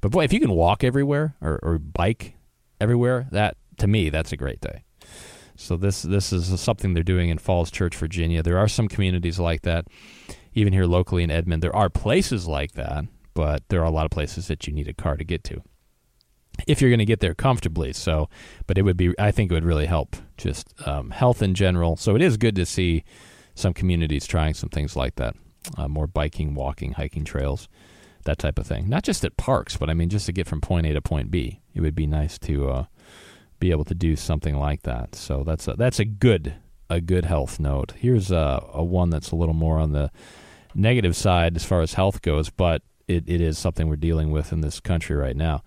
[0.00, 2.34] But boy, if you can walk everywhere or, or bike
[2.80, 4.84] everywhere, that to me, that's a great day.
[5.56, 8.42] So this this is something they're doing in Falls Church, Virginia.
[8.42, 9.86] There are some communities like that,
[10.54, 11.62] even here locally in Edmond.
[11.62, 14.88] There are places like that, but there are a lot of places that you need
[14.88, 15.62] a car to get to
[16.66, 17.92] if you're going to get there comfortably.
[17.92, 18.28] So,
[18.66, 21.96] but it would be, I think it would really help just um, health in general.
[21.96, 23.04] So it is good to see
[23.54, 25.34] some communities trying some things like that,
[25.76, 27.68] uh, more biking, walking, hiking trails,
[28.24, 28.88] that type of thing.
[28.88, 31.30] Not just at parks, but I mean just to get from point A to point
[31.30, 31.60] B.
[31.74, 32.84] It would be nice to uh,
[33.58, 35.14] be able to do something like that.
[35.14, 36.54] So that's a, that's a good
[36.88, 37.94] a good health note.
[37.96, 40.10] Here's a, a one that's a little more on the
[40.74, 44.52] negative side as far as health goes, but it, it is something we're dealing with
[44.52, 45.62] in this country right now.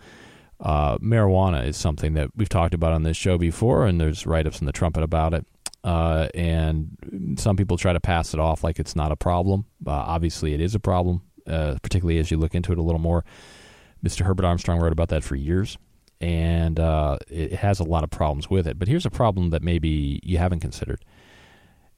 [0.60, 4.46] Uh, marijuana is something that we've talked about on this show before, and there's write
[4.46, 5.46] ups in the trumpet about it.
[5.84, 9.66] Uh, and some people try to pass it off like it's not a problem.
[9.88, 13.00] Uh, obviously, it is a problem, uh, particularly as you look into it a little
[13.00, 13.24] more.
[14.04, 14.26] Mr.
[14.26, 15.78] Herbert Armstrong wrote about that for years
[16.22, 18.78] and uh, it has a lot of problems with it.
[18.78, 21.04] But here's a problem that maybe you haven't considered.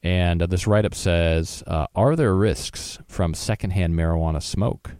[0.02, 4.92] And uh, this write up says uh, Are there risks from secondhand marijuana smoke?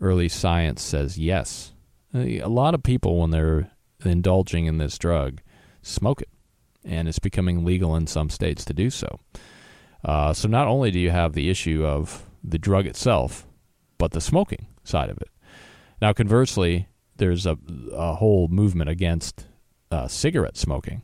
[0.00, 1.72] Early science says yes.
[2.14, 3.70] A lot of people, when they're
[4.04, 5.40] indulging in this drug,
[5.82, 6.28] smoke it.
[6.84, 9.20] And it's becoming legal in some states to do so.
[10.04, 13.46] Uh, so not only do you have the issue of the drug itself,
[13.98, 15.28] but the smoking side of it.
[16.00, 16.88] Now, conversely,
[17.20, 17.56] there's a,
[17.92, 19.46] a whole movement against
[19.92, 21.02] uh, cigarette smoking.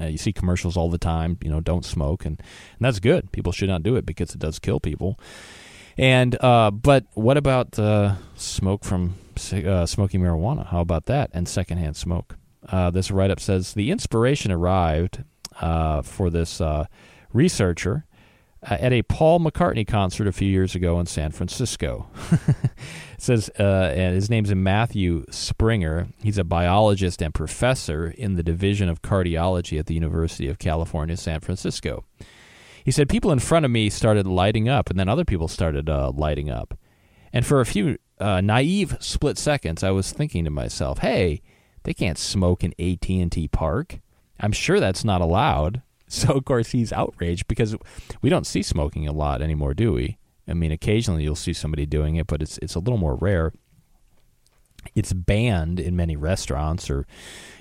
[0.00, 3.30] Uh, you see commercials all the time, you know, don't smoke, and, and that's good.
[3.30, 5.20] People should not do it because it does kill people.
[5.98, 9.14] And uh, but what about uh, smoke from
[9.52, 10.66] uh, smoking marijuana?
[10.66, 11.30] How about that?
[11.34, 12.36] And secondhand smoke.
[12.66, 15.24] Uh, this write up says the inspiration arrived
[15.60, 16.86] uh, for this uh,
[17.32, 18.06] researcher
[18.68, 22.08] uh, at a Paul McCartney concert a few years ago in San Francisco.
[23.18, 26.08] says, uh, and his name's Matthew Springer.
[26.22, 31.16] He's a biologist and professor in the Division of Cardiology at the University of California,
[31.16, 32.04] San Francisco.
[32.84, 35.88] He said, People in front of me started lighting up, and then other people started
[35.88, 36.76] uh, lighting up.
[37.32, 41.42] And for a few uh, naive split seconds, I was thinking to myself, hey,
[41.84, 44.00] they can't smoke in AT&T Park.
[44.38, 45.82] I'm sure that's not allowed.
[46.12, 47.74] So of course he's outraged because
[48.20, 50.18] we don't see smoking a lot anymore, do we?
[50.46, 53.52] I mean, occasionally you'll see somebody doing it, but it's it's a little more rare.
[54.94, 57.06] It's banned in many restaurants or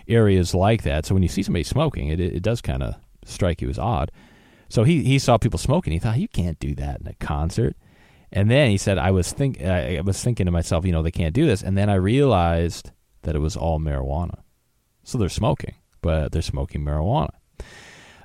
[0.06, 1.06] areas like that.
[1.06, 4.12] So when you see somebody smoking, it it does kind of strike you as odd.
[4.68, 5.94] So he he saw people smoking.
[5.94, 7.78] He thought you can't do that in a concert.
[8.34, 11.12] And then he said, I was think I was thinking to myself, you know, they
[11.12, 11.64] can't do this.
[11.64, 14.42] And then I realized that it was all marijuana.
[15.04, 17.32] So they're smoking, but they're smoking marijuana.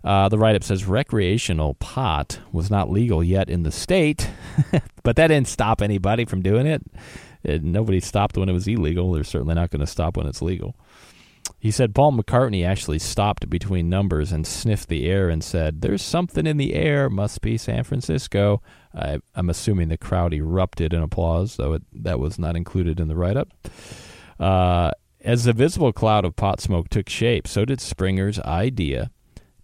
[0.07, 4.31] Uh, the write up says recreational pot was not legal yet in the state,
[5.03, 6.81] but that didn't stop anybody from doing it.
[7.43, 9.13] it nobody stopped when it was illegal.
[9.13, 10.77] They're certainly not going to stop when it's legal.
[11.59, 16.03] He said Paul McCartney actually stopped between numbers and sniffed the air and said, There's
[16.03, 18.63] something in the air, must be San Francisco.
[18.95, 23.09] I, am assuming the crowd erupted in applause, though it, that was not included in
[23.09, 23.49] the write up.
[24.39, 29.11] Uh, as the visible cloud of pot smoke took shape, so did Springer's idea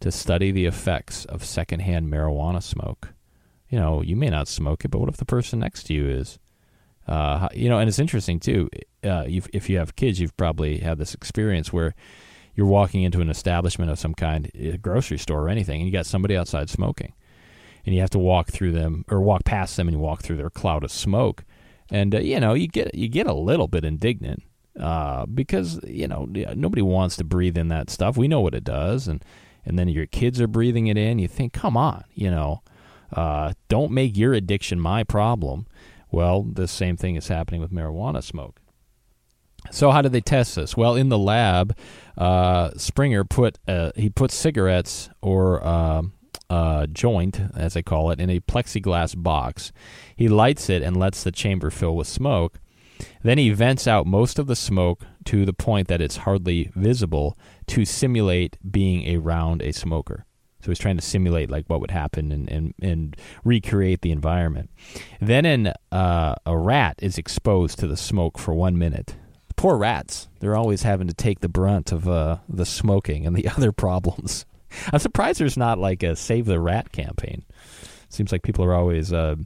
[0.03, 3.11] to study the effects of secondhand marijuana smoke.
[3.69, 6.09] You know, you may not smoke it, but what if the person next to you
[6.09, 6.41] is?
[7.07, 8.69] Uh, you know, and it's interesting too.
[9.05, 11.95] Uh, if you have kids, you've probably had this experience where
[12.55, 15.93] you're walking into an establishment of some kind, a grocery store or anything, and you
[15.93, 17.13] got somebody outside smoking,
[17.87, 20.37] and you have to walk through them or walk past them and you walk through
[20.37, 21.45] their cloud of smoke,
[21.91, 24.43] and uh, you know you get you get a little bit indignant
[24.79, 28.17] uh, because you know nobody wants to breathe in that stuff.
[28.17, 29.25] We know what it does, and
[29.65, 31.19] and then your kids are breathing it in.
[31.19, 32.63] You think, come on, you know,
[33.13, 35.67] uh, don't make your addiction my problem.
[36.11, 38.61] Well, the same thing is happening with marijuana smoke.
[39.71, 40.77] So how did they test this?
[40.77, 41.77] Well, in the lab,
[42.19, 45.63] uh, Springer put uh, he put cigarettes or
[46.53, 49.73] uh, joint, as they call it, in a plexiglass box.
[50.15, 52.59] He lights it and lets the chamber fill with smoke.
[53.23, 57.39] Then he vents out most of the smoke to the point that it's hardly visible
[57.69, 60.25] to simulate being around a smoker.
[60.63, 64.71] So he's trying to simulate like what would happen and, and, and recreate the environment.
[65.21, 69.17] Then in, uh, a rat is exposed to the smoke for one minute.
[69.57, 70.29] Poor rats.
[70.39, 74.47] They're always having to take the brunt of uh, the smoking and the other problems.
[74.93, 77.45] I'm surprised there's not like a save the rat campaign.
[78.09, 79.37] Seems like people are always uh,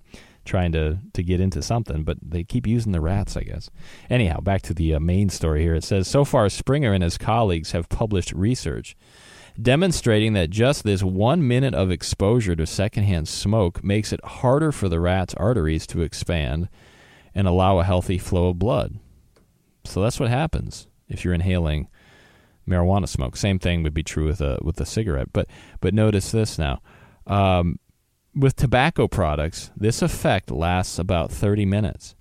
[0.46, 3.70] trying to to get into something, but they keep using the rats, I guess.
[4.08, 5.74] Anyhow, back to the uh, main story here.
[5.74, 8.96] It says so far Springer and his colleagues have published research
[9.60, 14.88] demonstrating that just this one minute of exposure to secondhand smoke makes it harder for
[14.88, 16.68] the rat's arteries to expand
[17.34, 18.98] and allow a healthy flow of blood.
[19.84, 21.88] So that's what happens if you're inhaling
[22.68, 23.36] marijuana smoke.
[23.36, 25.32] Same thing would be true with a with a cigarette.
[25.32, 25.48] But
[25.80, 26.80] but notice this now.
[27.26, 27.78] Um,
[28.36, 32.14] with tobacco products, this effect lasts about 30 minutes.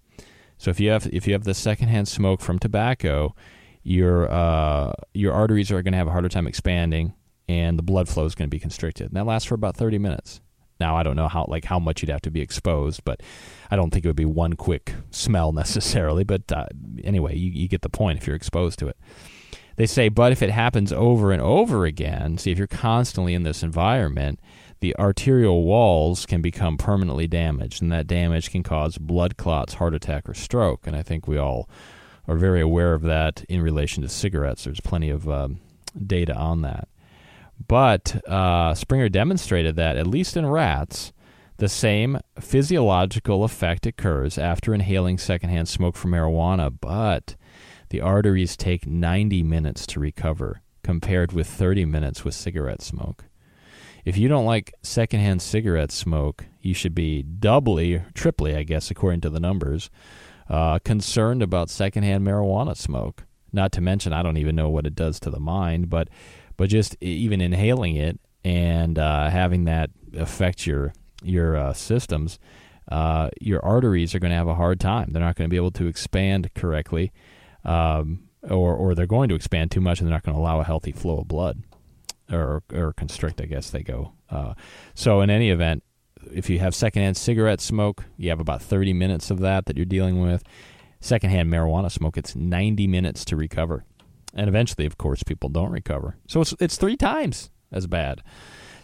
[0.58, 3.36] So if you have if you have the secondhand smoke from tobacco,
[3.84, 7.13] your uh, your arteries are going to have a harder time expanding,
[7.49, 9.08] and the blood flow is going to be constricted.
[9.08, 10.39] And that lasts for about 30 minutes.
[10.80, 13.21] Now I don't know how like how much you'd have to be exposed, but
[13.69, 16.23] I don't think it would be one quick smell necessarily.
[16.23, 16.67] But uh,
[17.04, 18.97] anyway, you, you get the point if you're exposed to it.
[19.75, 23.43] They say, but if it happens over and over again, see if you're constantly in
[23.43, 24.39] this environment,
[24.79, 29.93] the arterial walls can become permanently damaged, and that damage can cause blood clots, heart
[29.93, 30.85] attack, or stroke.
[30.85, 31.69] And I think we all
[32.27, 34.63] are very aware of that in relation to cigarettes.
[34.63, 35.59] There's plenty of um,
[36.05, 36.88] data on that.
[37.67, 41.13] But uh, Springer demonstrated that, at least in rats,
[41.57, 47.35] the same physiological effect occurs after inhaling secondhand smoke from marijuana, but
[47.89, 53.25] the arteries take 90 minutes to recover, compared with 30 minutes with cigarette smoke.
[54.05, 59.21] If you don't like secondhand cigarette smoke, you should be doubly, triply, I guess, according
[59.21, 59.89] to the numbers,
[60.47, 63.23] uh, concerned about secondhand marijuana smoke.
[63.51, 66.09] Not to mention, I don't even know what it does to the mind, but
[66.55, 72.37] but just even inhaling it and uh, having that affect your your uh, systems,
[72.91, 75.11] uh, your arteries are going to have a hard time.
[75.11, 77.11] They're not going to be able to expand correctly,
[77.63, 80.59] um, or or they're going to expand too much, and they're not going to allow
[80.59, 81.63] a healthy flow of blood,
[82.31, 83.41] or or constrict.
[83.41, 84.13] I guess they go.
[84.29, 84.53] Uh,
[84.93, 85.83] so in any event,
[86.31, 89.85] if you have secondhand cigarette smoke, you have about 30 minutes of that that you're
[89.85, 90.43] dealing with.
[90.99, 93.85] Secondhand marijuana smoke, it's 90 minutes to recover
[94.35, 96.17] and eventually, of course, people don't recover.
[96.27, 98.21] So it's it's three times as bad.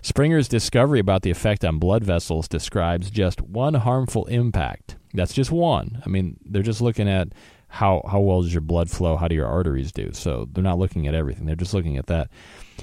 [0.01, 4.95] Springer's discovery about the effect on blood vessels describes just one harmful impact.
[5.13, 6.01] That's just one.
[6.03, 7.33] I mean, they're just looking at
[7.67, 10.11] how how well does your blood flow, how do your arteries do.
[10.13, 11.45] So they're not looking at everything.
[11.45, 12.29] They're just looking at that.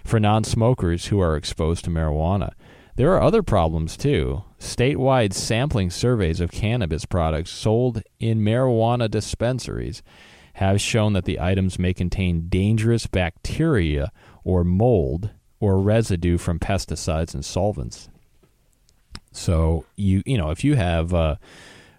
[0.04, 2.52] For non-smokers who are exposed to marijuana,
[2.96, 4.42] there are other problems too.
[4.58, 10.02] Statewide sampling surveys of cannabis products sold in marijuana dispensaries
[10.54, 14.10] have shown that the items may contain dangerous bacteria
[14.42, 18.08] or mold or residue from pesticides and solvents.
[19.30, 21.36] So you you know if you have uh,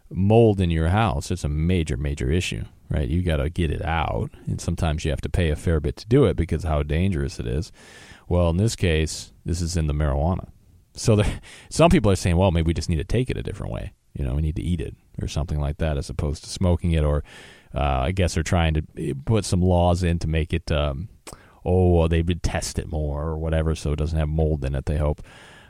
[0.09, 3.07] mold in your house, it's a major major issue, right?
[3.07, 5.95] You got to get it out, and sometimes you have to pay a fair bit
[5.97, 7.71] to do it because how dangerous it is.
[8.27, 10.49] Well, in this case, this is in the marijuana.
[10.93, 13.43] So there, some people are saying, well, maybe we just need to take it a
[13.43, 13.93] different way.
[14.13, 16.91] You know, we need to eat it or something like that, as opposed to smoking
[16.91, 17.23] it or
[17.73, 21.09] uh, I guess they're trying to put some laws in to make it, um,
[21.63, 24.85] oh, they would test it more or whatever, so it doesn't have mold in it.
[24.85, 25.21] They hope,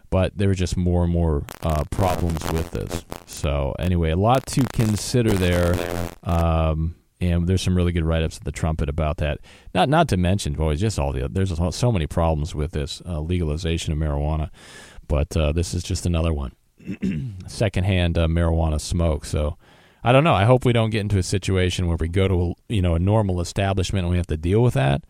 [0.10, 3.04] but there are just more and more uh, problems with this.
[3.26, 5.76] So anyway, a lot to consider there.
[6.24, 9.40] Um, and there's some really good write-ups at the Trumpet about that.
[9.74, 13.20] Not not to mention, boys, just all the there's so many problems with this uh,
[13.20, 14.50] legalization of marijuana,
[15.08, 16.54] but uh, this is just another one.
[17.48, 19.26] Secondhand uh, marijuana smoke.
[19.26, 19.58] So
[20.04, 20.34] I don't know.
[20.34, 22.96] I hope we don't get into a situation where we go to a, you know
[22.96, 25.04] a normal establishment and we have to deal with that.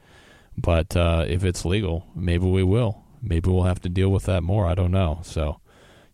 [0.57, 3.03] But uh, if it's legal, maybe we will.
[3.21, 4.65] Maybe we'll have to deal with that more.
[4.65, 5.19] I don't know.
[5.23, 5.59] So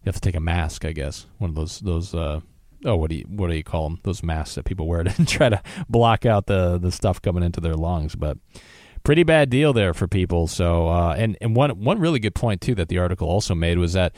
[0.04, 2.42] you have to take a mask, I guess, one of those those uh,
[2.86, 4.00] oh, what do you what do you call them?
[4.04, 7.62] Those masks that people wear to try to block out the the stuff coming into
[7.62, 8.16] their lungs.
[8.16, 8.38] But
[9.06, 10.48] pretty bad deal there for people.
[10.48, 13.78] So, uh, and and one one really good point too that the article also made
[13.78, 14.14] was that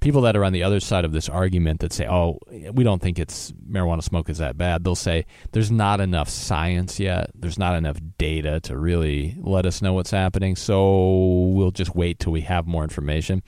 [0.00, 2.40] people that are on the other side of this argument that say, "Oh,
[2.72, 6.98] we don't think it's marijuana smoke is that bad," they'll say there's not enough science
[6.98, 7.30] yet.
[7.34, 10.56] There's not enough data to really let us know what's happening.
[10.56, 13.42] So we'll just wait till we have more information.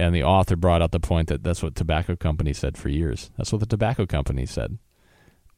[0.00, 3.30] And the author brought out the point that that's what tobacco companies said for years.
[3.36, 4.78] That's what the tobacco companies said.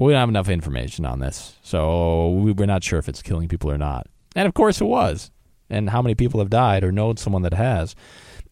[0.01, 3.71] We don't have enough information on this, so we're not sure if it's killing people
[3.71, 4.09] or not.
[4.35, 5.31] And of course it was.
[5.71, 7.95] And how many people have died or known someone that has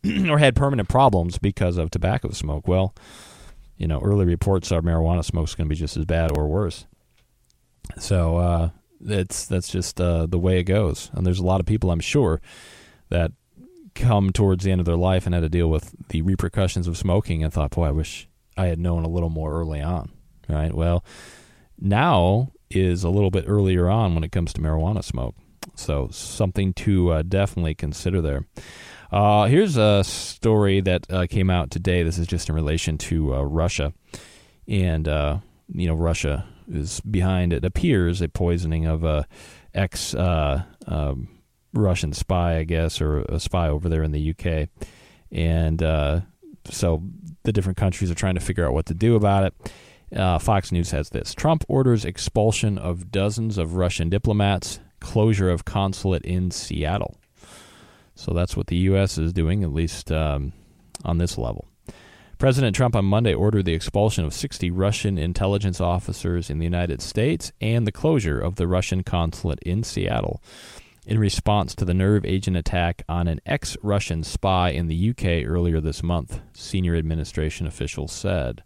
[0.29, 2.69] or had permanent problems because of tobacco smoke?
[2.69, 2.95] Well,
[3.77, 6.47] you know, early reports are marijuana smoke is going to be just as bad or
[6.47, 6.87] worse.
[7.99, 8.69] So uh,
[9.05, 11.11] it's that's just uh, the way it goes.
[11.15, 12.41] And there's a lot of people, I'm sure,
[13.09, 13.33] that
[14.01, 16.97] come towards the end of their life and had to deal with the repercussions of
[16.97, 20.11] smoking and thought, boy, I wish I had known a little more early on.
[20.49, 20.75] Right?
[20.75, 21.05] Well,
[21.79, 25.35] now is a little bit earlier on when it comes to marijuana smoke.
[25.75, 28.47] So something to uh, definitely consider there.
[29.13, 32.03] Uh, here's a story that uh, came out today.
[32.03, 33.93] This is just in relation to uh, Russia,
[34.69, 35.39] and uh,
[35.73, 37.53] you know Russia is behind.
[37.53, 39.27] It appears a poisoning of a
[39.75, 41.29] ex uh, um,
[41.73, 44.69] Russian spy, I guess, or a spy over there in the UK,
[45.31, 45.83] and
[46.67, 47.03] so
[47.43, 49.73] the different countries are trying to figure out what to do about it.
[50.19, 55.65] Uh, Fox News has this Trump orders expulsion of dozens of Russian diplomats, closure of
[55.65, 57.17] consulate in Seattle.
[58.15, 59.17] So that's what the U.S.
[59.19, 60.53] is doing, at least um,
[61.05, 61.69] on this level.
[62.39, 67.03] President Trump on Monday ordered the expulsion of 60 Russian intelligence officers in the United
[67.03, 70.43] States and the closure of the Russian consulate in Seattle
[71.07, 75.49] in response to the nerve agent attack on an ex Russian spy in the UK
[75.49, 78.63] earlier this month, senior administration officials said.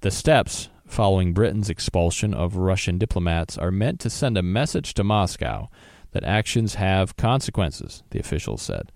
[0.00, 5.04] The steps following Britain's expulsion of Russian diplomats are meant to send a message to
[5.04, 5.68] Moscow
[6.12, 8.92] that actions have consequences, the officials said.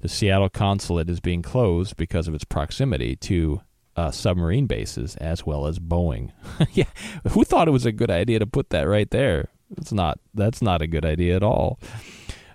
[0.00, 3.60] The Seattle consulate is being closed because of its proximity to
[3.94, 6.30] uh, submarine bases as well as Boeing.
[6.72, 6.84] yeah,
[7.30, 9.48] who thought it was a good idea to put that right there?
[9.76, 10.18] It's not.
[10.34, 11.78] That's not a good idea at all.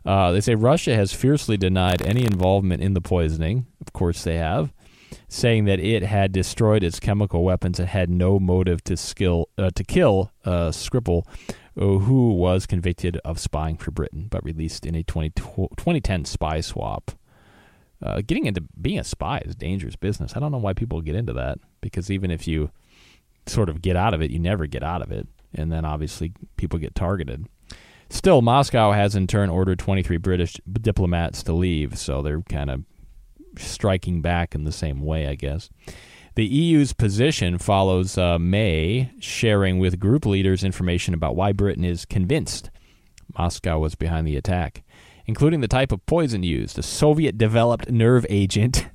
[0.05, 3.65] Uh, they say Russia has fiercely denied any involvement in the poisoning.
[3.81, 4.71] Of course, they have
[5.29, 9.69] saying that it had destroyed its chemical weapons and had no motive to skill uh,
[9.75, 11.25] to kill uh, Skripal,
[11.77, 16.61] uh, who was convicted of spying for Britain but released in a 20, 2010 spy
[16.61, 17.11] swap.
[18.01, 20.35] Uh, getting into being a spy is dangerous business.
[20.35, 22.69] I don't know why people get into that because even if you
[23.47, 26.33] sort of get out of it, you never get out of it, and then obviously
[26.55, 27.47] people get targeted.
[28.09, 32.83] Still, Moscow has in turn ordered 23 British diplomats to leave, so they're kind of
[33.57, 35.69] striking back in the same way, I guess.
[36.35, 42.05] The EU's position follows uh, May sharing with group leaders information about why Britain is
[42.05, 42.69] convinced
[43.37, 44.83] Moscow was behind the attack,
[45.25, 48.87] including the type of poison used, a Soviet developed nerve agent.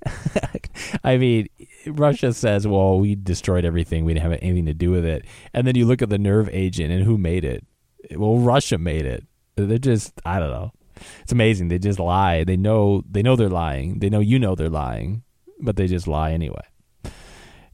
[1.05, 1.49] I mean,
[1.87, 5.25] Russia says, well, we destroyed everything, we didn't have anything to do with it.
[5.53, 7.65] And then you look at the nerve agent and who made it?
[8.15, 9.27] Well, Russia made it.
[9.57, 10.73] They're just, I don't know
[11.21, 11.69] it's amazing.
[11.69, 12.45] They just lie.
[12.45, 13.99] They know they know they're lying.
[13.99, 15.23] They know you know they're lying,
[15.61, 16.65] but they just lie anyway.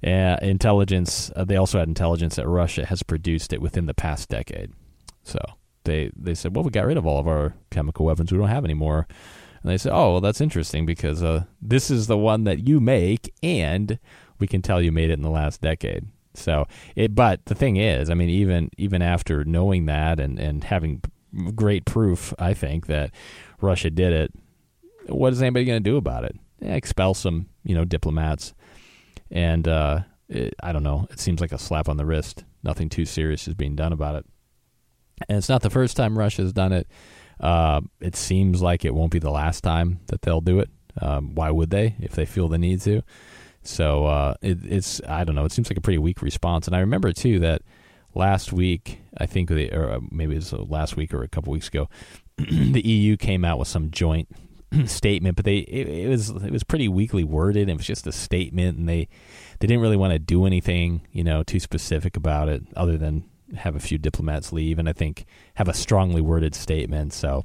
[0.05, 1.31] Uh, intelligence.
[1.35, 4.73] Uh, they also had intelligence that Russia has produced it within the past decade.
[5.25, 5.39] So
[5.85, 8.33] they they said, well, we got rid of all of our chemical weapons.
[8.33, 9.07] We don't have any more.
[9.63, 12.81] And they said, oh, well, that's interesting because uh, this is the one that you
[12.81, 13.99] make, and
[14.39, 16.07] we can tell you made it in the last decade.
[16.35, 20.65] So it, but the thing is, I mean, even even after knowing that and and
[20.65, 21.03] having
[21.55, 23.11] great proof, I think, that
[23.61, 24.33] Russia did it.
[25.07, 26.37] What is anybody going to do about it?
[26.61, 28.55] Yeah, expel some, you know, diplomats,
[29.31, 31.07] and uh, it, I don't know.
[31.11, 32.45] It seems like a slap on the wrist.
[32.63, 34.27] Nothing too serious is being done about it,
[35.29, 36.87] and it's not the first time Russia's done it.
[37.41, 40.71] Uh, it seems like it won't be the last time that they'll do it.
[41.01, 43.03] Um, why would they if they feel the need to?
[43.63, 45.45] So uh, it, it's I don't know.
[45.45, 47.63] It seems like a pretty weak response, and I remember too that
[48.15, 51.53] last week, I think, they, or uh, maybe it was last week or a couple
[51.53, 51.89] weeks ago,
[52.37, 54.29] the EU came out with some joint
[54.87, 57.69] statement, but they it, it, was it was pretty weakly worded.
[57.69, 59.09] It was just a statement, and they
[59.61, 63.25] they didn't really want to do anything, you know, too specific about it, other than
[63.57, 65.25] have a few diplomats leave, and I think
[65.55, 67.13] have a strongly worded statement.
[67.13, 67.45] So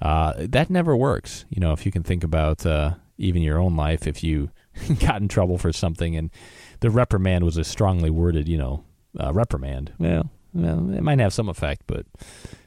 [0.00, 1.44] uh, that never works.
[1.48, 4.50] You know, if you can think about uh, even your own life, if you
[5.00, 6.30] got in trouble for something and
[6.80, 8.84] the reprimand was a strongly worded, you know,
[9.18, 9.92] uh, reprimand.
[9.98, 12.06] Well, well, it might have some effect, but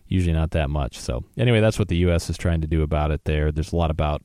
[0.08, 1.00] usually not that much.
[1.00, 2.30] So anyway, that's what the U.S.
[2.30, 3.26] is trying to do about it.
[3.26, 4.22] There, there's a lot about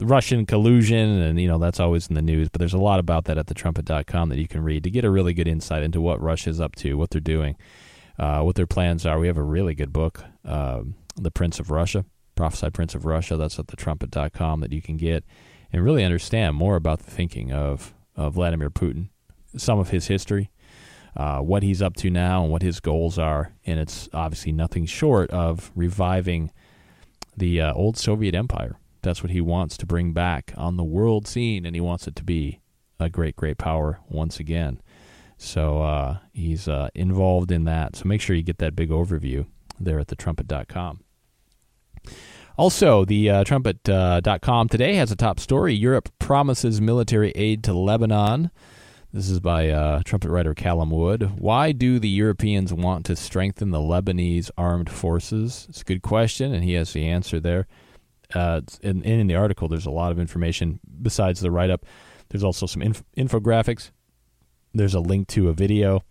[0.00, 2.48] uh, Russian collusion, and you know that's always in the news.
[2.48, 5.10] But there's a lot about that at thetrumpet.com that you can read to get a
[5.10, 7.56] really good insight into what Russia's up to, what they're doing,
[8.18, 9.18] uh, what their plans are.
[9.18, 13.36] We have a really good book, um, "The Prince of Russia," prophesied Prince of Russia.
[13.36, 15.24] That's at thetrumpet.com that you can get
[15.72, 19.10] and really understand more about the thinking of of Vladimir Putin,
[19.56, 20.50] some of his history,
[21.16, 23.52] uh, what he's up to now, and what his goals are.
[23.64, 26.50] And it's obviously nothing short of reviving
[27.36, 28.76] the uh, old Soviet Empire.
[29.02, 32.16] That's what he wants to bring back on the world scene, and he wants it
[32.16, 32.60] to be
[33.00, 34.80] a great, great power once again.
[35.36, 37.96] So uh, he's uh, involved in that.
[37.96, 39.46] So make sure you get that big overview
[39.78, 41.00] there at thetrumpet.com.
[42.56, 47.72] Also, the uh, trumpet.com uh, today has a top story Europe promises military aid to
[47.72, 48.50] Lebanon.
[49.12, 51.38] This is by uh, trumpet writer Callum Wood.
[51.38, 55.66] Why do the Europeans want to strengthen the Lebanese armed forces?
[55.68, 57.68] It's a good question, and he has the answer there.
[58.34, 61.84] Uh, in, in the article, there's a lot of information besides the write up.
[62.28, 63.90] There's also some inf- infographics.
[64.74, 66.02] There's a link to a video,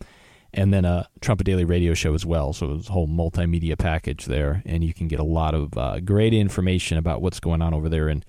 [0.53, 2.53] and then a Trumpet Daily radio show as well.
[2.53, 5.99] So it's a whole multimedia package there, and you can get a lot of uh,
[5.99, 8.24] great information about what's going on over there in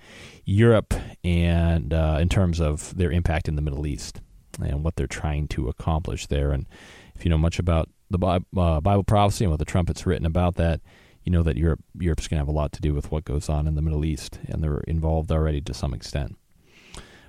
[0.45, 4.21] Europe and uh, in terms of their impact in the Middle East
[4.61, 6.51] and what they're trying to accomplish there.
[6.51, 6.67] And
[7.15, 10.55] if you know much about the uh, Bible prophecy and what the trumpet's written about
[10.55, 10.81] that,
[11.23, 13.49] you know that Europe Europe's going to have a lot to do with what goes
[13.49, 16.37] on in the Middle East, and they're involved already to some extent.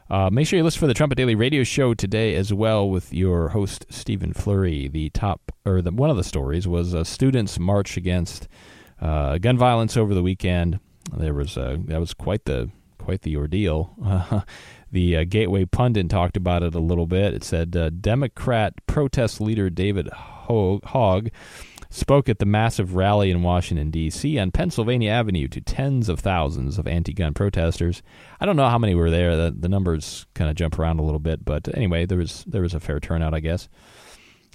[0.09, 3.13] Uh, make sure you listen for the Trumpet Daily Radio Show today as well with
[3.13, 4.89] your host Stephen Flurry.
[4.89, 8.49] The top or the, one of the stories was a students' march against
[9.01, 10.81] uh, gun violence over the weekend.
[11.17, 14.45] There was a, that was quite the quite the ordeal.
[14.93, 17.33] The uh, Gateway Pundit talked about it a little bit.
[17.33, 21.31] It said uh, Democrat protest leader David Hogg
[21.91, 24.39] spoke at the massive rally in Washington, D.C.
[24.39, 28.03] on Pennsylvania Avenue to tens of thousands of anti gun protesters.
[28.41, 29.37] I don't know how many were there.
[29.37, 32.63] The, the numbers kind of jump around a little bit, but anyway, there was, there
[32.63, 33.69] was a fair turnout, I guess.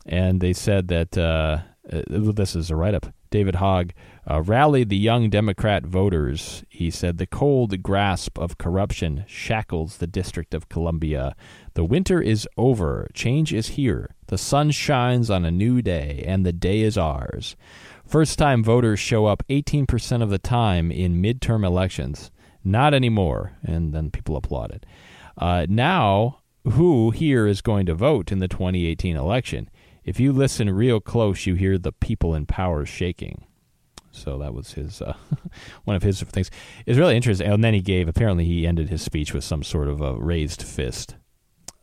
[0.06, 1.60] And they said that uh,
[1.92, 3.08] uh this is a write up.
[3.32, 3.92] David Hogg
[4.30, 6.64] uh, rallied the young Democrat voters.
[6.70, 11.36] He said the cold grasp of corruption shackles the District of Columbia.
[11.76, 13.10] The winter is over.
[13.14, 14.16] Change is here.
[14.28, 17.58] The sun shines on a new day, and the day is ours.
[18.06, 22.32] First time voters show up 18% of the time in midterm elections.
[22.64, 23.58] Not anymore.
[23.62, 24.86] And then people applauded.
[25.38, 29.70] Uh, now, who here is going to vote in the 2018 election?
[30.06, 33.44] If you listen real close, you hear the people in power shaking.
[34.12, 35.16] So that was his uh,
[35.84, 36.50] one of his things.
[36.86, 37.52] It's really interesting.
[37.52, 38.08] And then he gave.
[38.08, 41.16] Apparently, he ended his speech with some sort of a raised fist.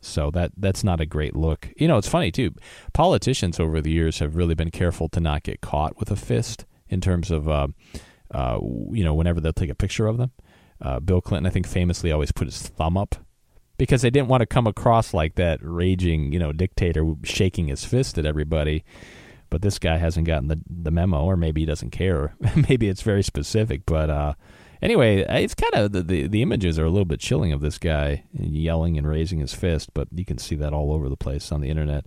[0.05, 1.69] So that that's not a great look.
[1.77, 2.53] You know, it's funny too.
[2.93, 6.65] Politicians over the years have really been careful to not get caught with a fist
[6.87, 7.67] in terms of, uh,
[8.31, 8.59] uh,
[8.91, 10.31] you know, whenever they'll take a picture of them.
[10.81, 13.15] Uh, Bill Clinton, I think, famously always put his thumb up
[13.77, 17.85] because they didn't want to come across like that raging, you know, dictator shaking his
[17.85, 18.83] fist at everybody
[19.53, 22.35] but this guy hasn't gotten the the memo, or maybe he doesn't care.
[22.67, 24.33] maybe it's very specific, but uh,
[24.83, 27.79] anyway, it's kind of the, the, the images are a little bit chilling of this
[27.79, 31.51] guy yelling and raising his fist, but you can see that all over the place
[31.51, 32.05] on the internet.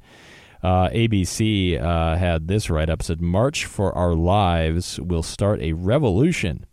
[0.63, 5.73] Uh, ABC uh, had this write up said March for Our Lives will start a
[5.73, 6.67] revolution.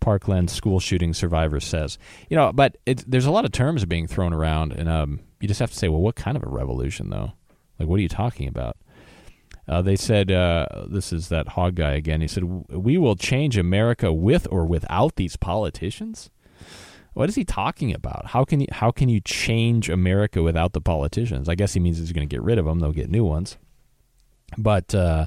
[0.00, 4.32] Parkland school shooting survivor says, you know, but there's a lot of terms being thrown
[4.32, 7.32] around, and um, you just have to say, well, what kind of a revolution, though?
[7.78, 8.76] Like, what are you talking about?
[9.68, 12.20] Uh, they said, uh, this is that Hogg guy again.
[12.20, 16.30] He said, We will change America with or without these politicians.
[17.12, 18.26] What is he talking about?
[18.26, 21.48] How can you, how can you change America without the politicians?
[21.48, 22.78] I guess he means he's going to get rid of them.
[22.78, 23.58] They'll get new ones.
[24.56, 25.26] But uh,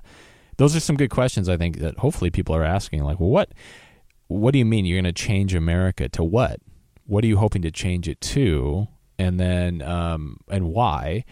[0.57, 1.49] those are some good questions.
[1.49, 3.03] I think that hopefully people are asking.
[3.03, 3.51] Like, well, what
[4.27, 6.61] what do you mean you're going to change America to what?
[7.05, 8.87] What are you hoping to change it to?
[9.19, 11.25] And then um, and why?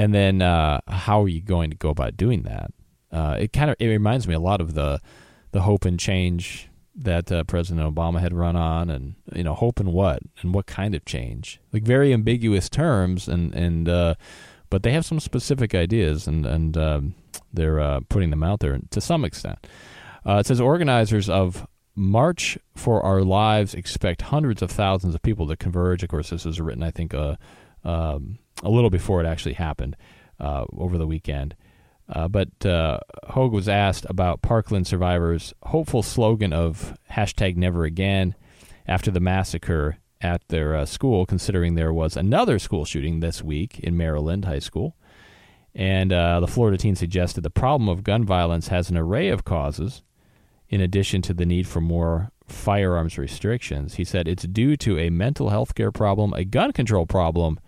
[0.00, 2.72] And then uh, how are you going to go about doing that?
[3.12, 4.98] Uh, it kind of it reminds me a lot of the
[5.52, 9.78] the hope and change that uh, President Obama had run on, and you know, hope
[9.78, 11.60] and what and what kind of change?
[11.70, 14.14] Like very ambiguous terms, and and uh,
[14.70, 17.14] but they have some specific ideas, and and um,
[17.52, 19.66] they're uh, putting them out there to some extent.
[20.24, 25.46] Uh, it says organizers of March for Our Lives expect hundreds of thousands of people
[25.48, 26.02] to converge.
[26.02, 27.36] Of course, this is written, I think, uh,
[27.84, 29.96] um, a little before it actually happened
[30.38, 31.54] uh, over the weekend.
[32.08, 38.34] Uh, but uh, Hogg was asked about Parkland survivors' hopeful slogan of hashtag never again
[38.86, 43.78] after the massacre at their uh, school, considering there was another school shooting this week
[43.78, 44.96] in Maryland High School.
[45.74, 49.44] And uh, the Florida teen suggested the problem of gun violence has an array of
[49.44, 50.02] causes,
[50.68, 53.94] in addition to the need for more firearms restrictions.
[53.94, 57.60] He said it's due to a mental health care problem, a gun control problem,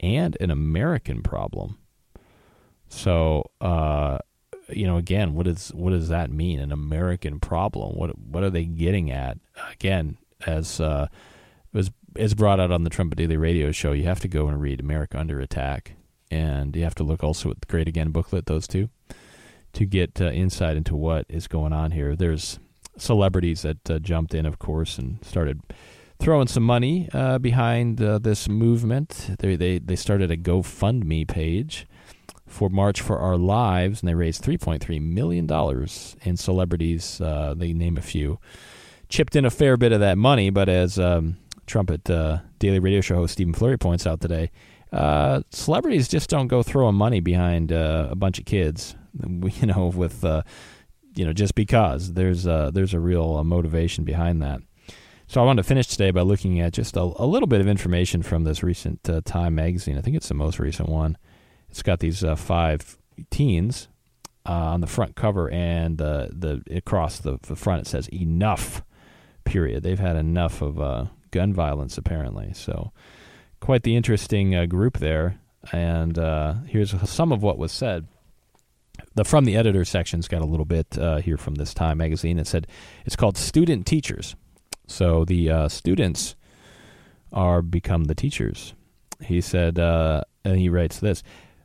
[0.00, 1.78] and an American problem.
[2.88, 4.18] So, uh,
[4.68, 6.60] you know, again, what is what does that mean?
[6.60, 7.96] An American problem?
[7.96, 9.38] What what are they getting at?
[9.72, 11.06] Again, as uh,
[11.72, 14.60] was as brought out on the Trumpet Daily Radio Show, you have to go and
[14.60, 15.92] read America Under Attack,
[16.30, 18.46] and you have to look also at the Great Again booklet.
[18.46, 18.88] Those two
[19.72, 22.16] to get uh, insight into what is going on here.
[22.16, 22.58] There's
[22.96, 25.60] celebrities that uh, jumped in, of course, and started
[26.20, 29.30] throwing some money uh, behind uh, this movement.
[29.38, 31.86] They, they they started a GoFundMe page
[32.46, 36.16] for March for Our Lives, and they raised 3.3 million dollars.
[36.24, 38.38] And celebrities, uh, they name a few,
[39.08, 40.50] chipped in a fair bit of that money.
[40.50, 44.50] But as um, Trumpet uh, Daily Radio Show host Stephen Flurry points out today,
[44.92, 48.94] uh, celebrities just don't go throwing money behind uh, a bunch of kids.
[49.42, 50.22] You know, with
[51.16, 54.60] you know just because there's a, there's a real motivation behind that.
[55.30, 57.68] So I wanted to finish today by looking at just a, a little bit of
[57.68, 59.96] information from this recent uh, Time magazine.
[59.96, 61.16] I think it's the most recent one.
[61.68, 62.98] It's got these uh, five
[63.30, 63.86] teens
[64.44, 68.82] uh, on the front cover, and the the across the, the, front it says "enough."
[69.44, 69.84] Period.
[69.84, 72.52] They've had enough of uh, gun violence, apparently.
[72.52, 72.90] So,
[73.60, 75.38] quite the interesting uh, group there.
[75.70, 78.08] And uh, here's some of what was said.
[79.14, 82.40] The from the editor section's got a little bit uh, here from this Time magazine.
[82.40, 82.66] It said
[83.06, 84.34] it's called student teachers.
[84.90, 86.34] So the students
[87.32, 88.74] are become the teachers.
[89.22, 91.22] He said, and he writes this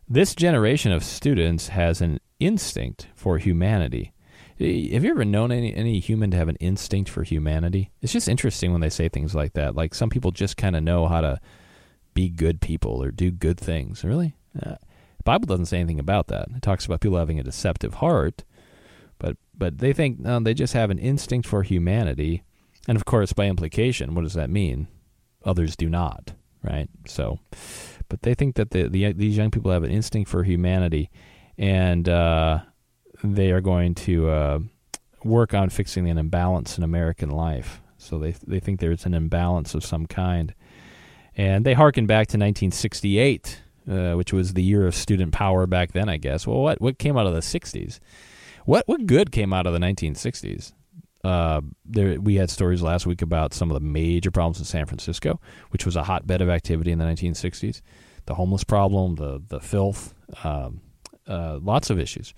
[0.08, 4.12] this generation of students has an instinct for humanity.
[4.60, 7.92] Have you ever known any, any human to have an instinct for humanity?
[8.02, 9.76] It's just interesting when they say things like that.
[9.76, 11.42] Like some people just kind of know how to
[12.14, 14.04] be good people or do good things.
[14.04, 14.36] Really?
[14.56, 14.76] Uh,
[15.18, 16.48] the Bible doesn't say anything about that.
[16.56, 18.44] It talks about people having a deceptive heart,
[19.18, 22.44] but but they think they just have an instinct for humanity,
[22.88, 24.88] and of course, by implication, what does that mean?
[25.44, 26.34] Others do not,
[26.64, 26.90] right?
[27.08, 27.40] So,
[28.10, 31.10] but they think that the, the these young people have an instinct for humanity,
[31.58, 32.60] and uh,
[33.24, 34.60] they are going to uh,
[35.24, 37.82] work on fixing an imbalance in American life.
[37.98, 40.54] So they they think there's an imbalance of some kind,
[41.36, 45.94] and they harken back to 1968, uh, which was the year of student power back
[45.94, 46.10] then.
[46.10, 46.46] I guess.
[46.46, 48.00] Well, what what came out of the 60s?
[48.66, 50.74] What what good came out of the 1960s?
[51.26, 54.86] Uh, there, we had stories last week about some of the major problems in San
[54.86, 57.82] Francisco, which was a hotbed of activity in the 1960s.
[58.28, 60.14] The homeless problem, the the filth,
[60.44, 60.82] um,
[61.28, 62.36] uh, lots of issues.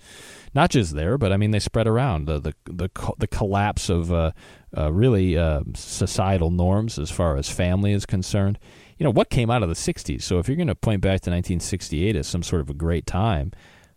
[0.54, 2.28] Not just there, but I mean they spread around.
[2.28, 4.32] The the the, co- the collapse of uh,
[4.74, 8.58] uh really uh, societal norms as far as family is concerned.
[8.96, 10.22] You know what came out of the 60s.
[10.22, 13.04] So if you're going to point back to 1968 as some sort of a great
[13.04, 13.52] time.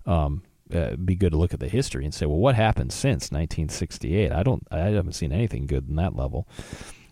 [0.05, 0.43] Um,
[0.73, 4.31] uh, be good to look at the history and say, well, what happened since 1968?
[4.31, 6.47] I don't, I haven't seen anything good in that level.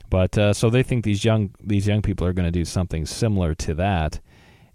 [0.10, 3.06] But uh, so they think these young these young people are going to do something
[3.06, 4.20] similar to that,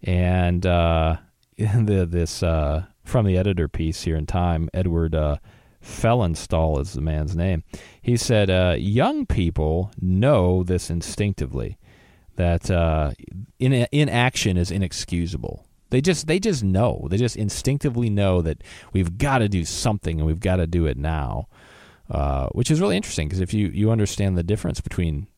[0.02, 1.16] and uh,
[1.58, 5.38] the, this uh, from the editor piece here in Time, Edward uh,
[5.82, 7.64] Felsenthal is the man's name.
[8.00, 11.78] He said, uh, "Young people know this instinctively."
[12.36, 12.68] That
[13.60, 15.64] in inaction is inexcusable.
[15.94, 17.06] They just they just know.
[17.08, 20.86] They just instinctively know that we've got to do something and we've got to do
[20.86, 21.46] it now.
[22.10, 25.28] Uh, which is really interesting because if you, you understand the difference between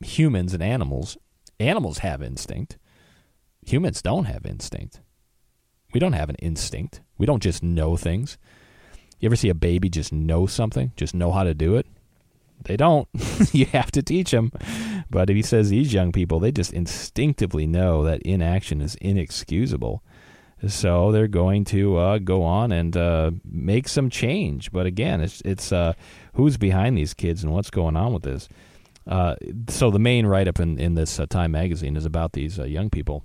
[0.00, 1.16] humans and animals,
[1.60, 2.78] animals have instinct.
[3.64, 5.00] Humans don't have instinct.
[5.94, 7.00] We don't have an instinct.
[7.16, 8.38] We don't just know things.
[9.20, 11.86] You ever see a baby just know something, just know how to do it?
[12.64, 13.06] They don't.
[13.52, 14.50] you have to teach them.
[15.12, 20.02] But he says these young people, they just instinctively know that inaction is inexcusable.
[20.66, 24.72] So they're going to uh, go on and uh, make some change.
[24.72, 25.92] But again, it's it's uh,
[26.34, 28.48] who's behind these kids and what's going on with this.
[29.06, 29.34] Uh,
[29.68, 32.64] so the main write up in, in this uh, Time magazine is about these uh,
[32.64, 33.22] young people.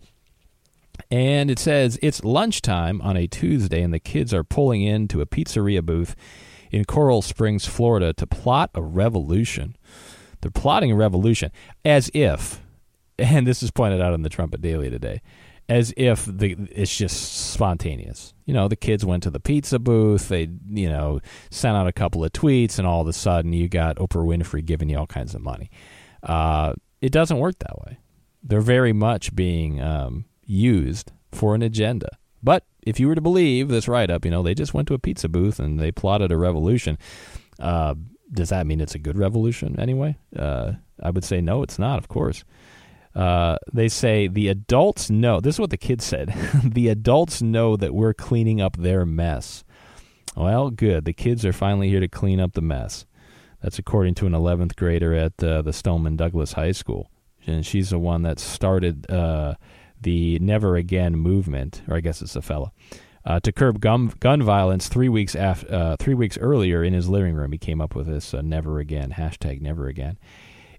[1.09, 5.25] And it says it's lunchtime on a Tuesday, and the kids are pulling into a
[5.25, 6.15] pizzeria booth
[6.69, 9.77] in Coral Springs, Florida, to plot a revolution.
[10.41, 11.51] They're plotting a revolution
[11.83, 12.61] as if,
[13.17, 15.21] and this is pointed out in the Trumpet Daily today,
[15.69, 18.33] as if the it's just spontaneous.
[18.45, 21.19] You know, the kids went to the pizza booth, they, you know,
[21.49, 24.63] sent out a couple of tweets, and all of a sudden you got Oprah Winfrey
[24.63, 25.69] giving you all kinds of money.
[26.23, 27.99] Uh, it doesn't work that way.
[28.43, 32.09] They're very much being um, used for an agenda.
[32.41, 34.93] But if you were to believe this write up, you know, they just went to
[34.93, 36.97] a pizza booth and they plotted a revolution.
[37.59, 37.95] Uh,
[38.31, 40.17] does that mean it's a good revolution anyway?
[40.35, 42.43] Uh, I would say no, it's not, of course.
[43.15, 45.39] Uh, they say the adults know.
[45.39, 46.33] This is what the kids said.
[46.63, 49.63] the adults know that we're cleaning up their mess.
[50.35, 51.05] Well, good.
[51.05, 53.05] The kids are finally here to clean up the mess.
[53.61, 57.09] That's according to an 11th grader at uh, the Stoneman Douglas High School.
[57.47, 59.55] And she's the one that started uh,
[59.99, 62.71] the Never Again movement, or I guess it's a fella,
[63.27, 64.87] uh, to curb gun, gun violence.
[64.87, 68.07] Three weeks af- uh, three weeks earlier, in his living room, he came up with
[68.07, 70.17] this uh, "Never Again" hashtag Never Again.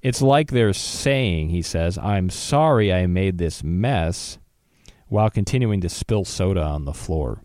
[0.01, 4.39] It's like they're saying, he says, "I'm sorry I made this mess,"
[5.09, 7.43] while continuing to spill soda on the floor.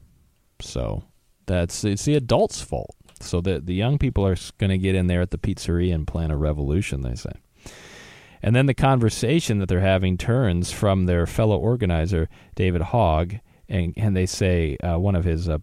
[0.62, 1.04] So
[1.48, 2.96] that's it's the adults' fault.
[3.20, 6.08] So the the young people are going to get in there at the pizzeria and
[6.08, 7.02] plan a revolution.
[7.02, 7.34] They say.
[8.42, 13.36] And then the conversation that they're having turns from their fellow organizer, David Hogg,
[13.70, 15.60] and, and they say uh, one of his uh,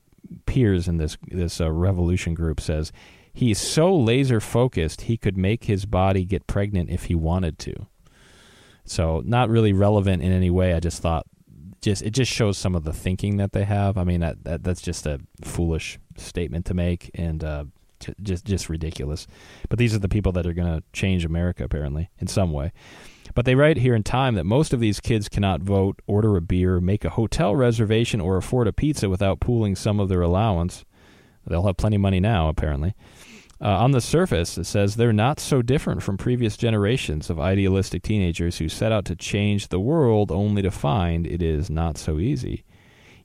[0.46, 2.92] peers in this this uh, revolution group says
[3.32, 7.86] he's so laser focused he could make his body get pregnant if he wanted to.
[8.84, 10.74] So not really relevant in any way.
[10.74, 11.26] I just thought
[11.80, 13.96] just it just shows some of the thinking that they have.
[13.96, 17.64] I mean that, that that's just a foolish statement to make and uh,
[18.22, 19.26] just just ridiculous.
[19.68, 22.72] But these are the people that are going to change America apparently in some way.
[23.34, 26.40] But they write here in Time that most of these kids cannot vote, order a
[26.40, 30.84] beer, make a hotel reservation, or afford a pizza without pooling some of their allowance.
[31.46, 32.94] They'll have plenty of money now, apparently.
[33.62, 38.02] Uh, on the surface, it says they're not so different from previous generations of idealistic
[38.02, 42.18] teenagers who set out to change the world only to find it is not so
[42.18, 42.64] easy.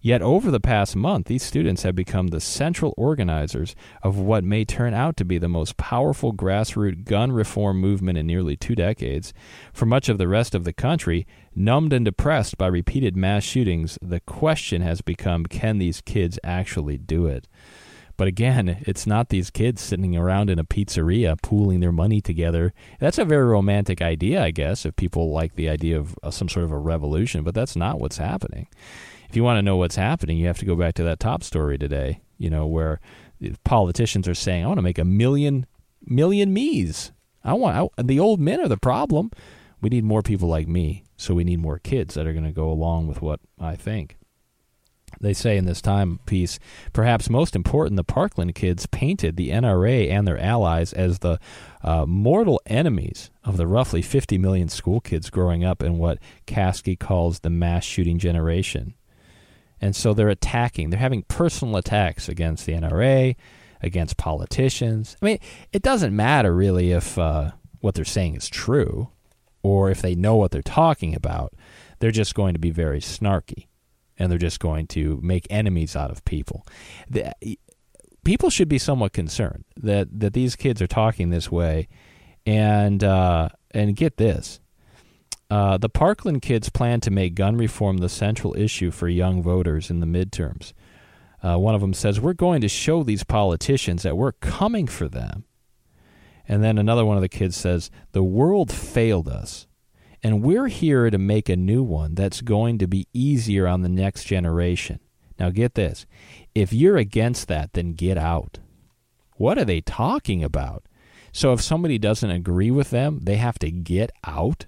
[0.06, 4.64] Yet over the past month, these students have become the central organizers of what may
[4.64, 9.34] turn out to be the most powerful grassroots gun reform movement in nearly two decades.
[9.74, 11.26] For much of the rest of the country,
[11.56, 16.99] numbed and depressed by repeated mass shootings, the question has become can these kids actually
[16.99, 17.47] do it?
[18.16, 22.76] But again, it's not these kids sitting around in a pizzeria pooling their money together.
[22.99, 26.66] That's a very romantic idea, I guess, if people like the idea of some sort
[26.66, 28.68] of a revolution, but that's not what's happening
[29.30, 31.43] if you want to know what's happening, you have to go back to that top
[31.43, 32.99] story today, you know, where
[33.63, 35.65] politicians are saying, I want to make a million,
[36.05, 37.11] million me's.
[37.43, 39.32] I want I, the old men are the problem.
[39.82, 41.03] We need more people like me.
[41.17, 44.17] So we need more kids that are going to go along with what I think.
[45.21, 46.59] They say in this time piece,
[46.91, 51.39] perhaps most important, the Parkland kids painted the NRA and their allies as the
[51.84, 56.99] uh, mortal enemies of the roughly 50 million school kids growing up in what Kasky
[56.99, 58.95] calls the mass shooting generation.
[59.82, 63.36] And so they're attacking, they're having personal attacks against the NRA,
[63.82, 65.17] against politicians.
[65.21, 65.39] I mean,
[65.71, 67.51] it doesn't matter really if uh,
[67.82, 69.09] what they're saying is true
[69.63, 71.53] or if they know what they're talking about.
[71.99, 73.67] They're just going to be very snarky
[74.17, 76.65] and they're just going to make enemies out of people.
[77.09, 77.34] The,
[78.23, 81.88] people should be somewhat concerned that, that these kids are talking this way.
[82.47, 84.59] And, uh, and get this
[85.50, 89.89] uh, the Parkland kids plan to make gun reform the central issue for young voters
[89.89, 90.74] in the midterms.
[91.43, 95.08] Uh, one of them says, We're going to show these politicians that we're coming for
[95.08, 95.46] them.
[96.48, 99.68] And then another one of the kids says, The world failed us.
[100.24, 103.89] And we're here to make a new one that's going to be easier on the
[103.89, 105.00] next generation.
[105.38, 106.08] Now, get this
[106.56, 108.60] if you're against that, then get out.
[109.36, 110.86] What are they talking about?
[111.32, 114.66] So, if somebody doesn't agree with them, they have to get out?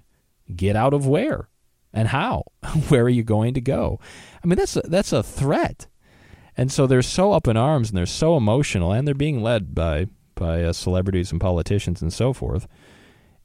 [0.54, 1.48] Get out of where?
[1.92, 2.44] And how?
[2.88, 4.00] where are you going to go?
[4.42, 5.86] I mean, that's a, that's a threat.
[6.56, 9.74] And so they're so up in arms and they're so emotional and they're being led
[9.74, 12.66] by by uh, celebrities and politicians and so forth.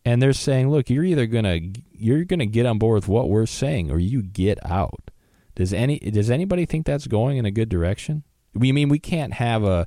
[0.05, 3.07] And they're saying, "Look, you're either going to you're going to get on board with
[3.07, 5.11] what we're saying or you get out."
[5.55, 8.23] Does any does anybody think that's going in a good direction?
[8.55, 9.85] We mean we can't have a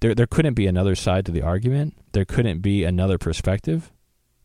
[0.00, 1.94] there there couldn't be another side to the argument.
[2.12, 3.92] There couldn't be another perspective.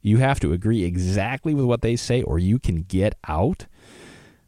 [0.03, 3.65] You have to agree exactly with what they say, or you can get out.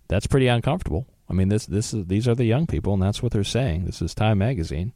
[0.09, 1.07] That's pretty uncomfortable.
[1.29, 3.85] I mean, this this is these are the young people, and that's what they're saying.
[3.85, 4.91] This is Time Magazine,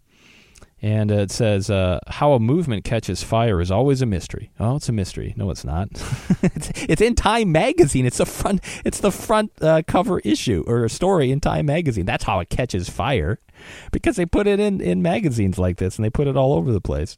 [0.82, 4.52] and it says uh, how a movement catches fire is always a mystery.
[4.60, 5.34] Oh, it's a mystery.
[5.38, 5.88] No, it's not.
[6.44, 8.06] it's, it's, in Time Magazine.
[8.06, 8.62] It's the front.
[8.84, 12.06] It's the front uh, cover issue or a story in Time Magazine.
[12.06, 13.40] That's how it catches fire,
[13.94, 16.74] because they put it in in magazines like this, and they put it all over
[16.74, 17.18] the place.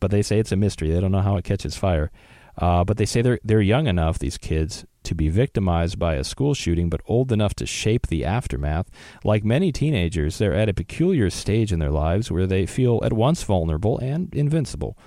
[0.00, 0.90] But they say it's a mystery.
[0.90, 2.10] They don't know how it catches fire.
[2.58, 6.24] Uh, but they say they're they're young enough, these kids, to be victimized by a
[6.24, 8.90] school shooting, but old enough to shape the aftermath.
[9.24, 13.12] Like many teenagers, they're at a peculiar stage in their lives where they feel at
[13.12, 14.98] once vulnerable and invincible,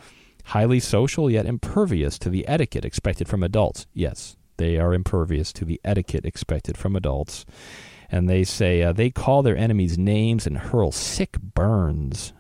[0.46, 3.86] highly social yet impervious to the etiquette expected from adults.
[3.94, 7.46] Yes, they are impervious to the etiquette expected from adults.
[8.10, 12.34] And they say uh, they call their enemies names and hurl sick burns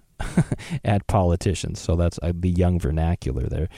[0.83, 1.79] at politicians.
[1.79, 3.69] So that's uh, the young vernacular there.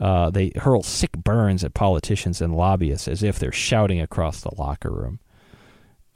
[0.00, 4.54] Uh, they hurl sick burns at politicians and lobbyists as if they're shouting across the
[4.56, 5.20] locker room.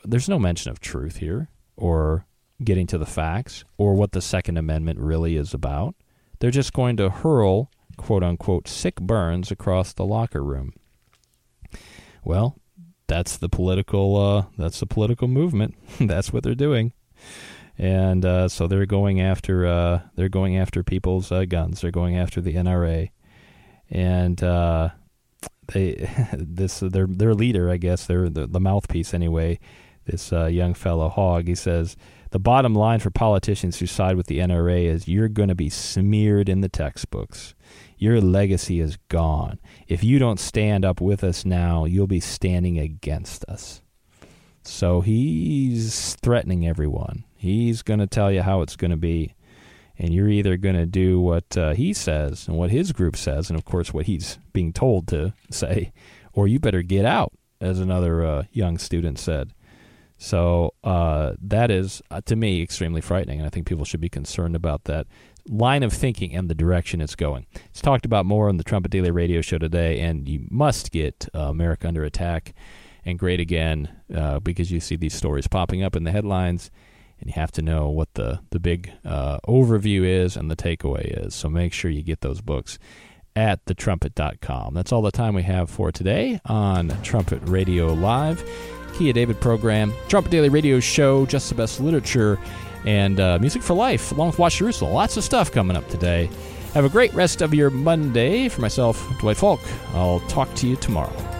[0.04, 2.26] There's no mention of truth here or
[2.62, 5.94] getting to the facts or what the Second Amendment really is about.
[6.38, 10.72] They're just going to hurl quote unquote sick burns across the locker room.
[12.24, 12.58] Well,
[13.06, 15.74] that's the political uh, that's the political movement.
[16.00, 16.92] that's what they're doing,
[17.78, 21.80] and uh, so they're going after uh, they're going after people's uh, guns.
[21.80, 23.10] They're going after the NRA,
[23.90, 24.90] and uh,
[25.72, 29.58] they this their their leader, I guess, their the, the mouthpiece anyway.
[30.04, 31.96] This uh, young fellow Hogg, he says
[32.30, 35.68] the bottom line for politicians who side with the NRA is you're going to be
[35.68, 37.54] smeared in the textbooks.
[37.98, 39.58] Your legacy is gone.
[39.88, 43.82] If you don't stand up with us now, you'll be standing against us.
[44.62, 47.24] So he's threatening everyone.
[47.46, 49.34] He's going to tell you how it's going to be.
[49.98, 53.48] And you're either going to do what uh, he says and what his group says,
[53.48, 55.92] and of course what he's being told to say,
[56.34, 59.52] or you better get out, as another uh, young student said.
[60.18, 64.08] So uh, that is, uh, to me, extremely frightening, and I think people should be
[64.08, 65.06] concerned about that
[65.48, 67.46] line of thinking and the direction it's going.
[67.66, 71.28] It's talked about more on the Trumpet Daily Radio Show today, and you must get
[71.34, 72.54] uh, America Under Attack
[73.04, 76.70] and Great Again uh, because you see these stories popping up in the headlines,
[77.20, 81.26] and you have to know what the, the big uh, overview is and the takeaway
[81.26, 81.34] is.
[81.34, 82.78] So make sure you get those books
[83.34, 84.74] at thetrumpet.com.
[84.74, 88.42] That's all the time we have for today on Trumpet Radio Live.
[88.94, 92.38] Key of David program, Trumpet Daily Radio Show, Just the Best Literature,
[92.86, 94.94] and uh, Music for Life, along with Watch Jerusalem.
[94.94, 96.30] Lots of stuff coming up today.
[96.72, 98.48] Have a great rest of your Monday.
[98.48, 99.60] For myself, Dwight Falk,
[99.92, 101.35] I'll talk to you tomorrow.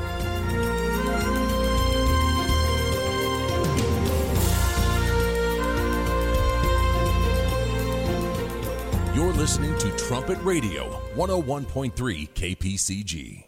[9.17, 13.45] You're listening to Trumpet Radio, 101.3 KPCG.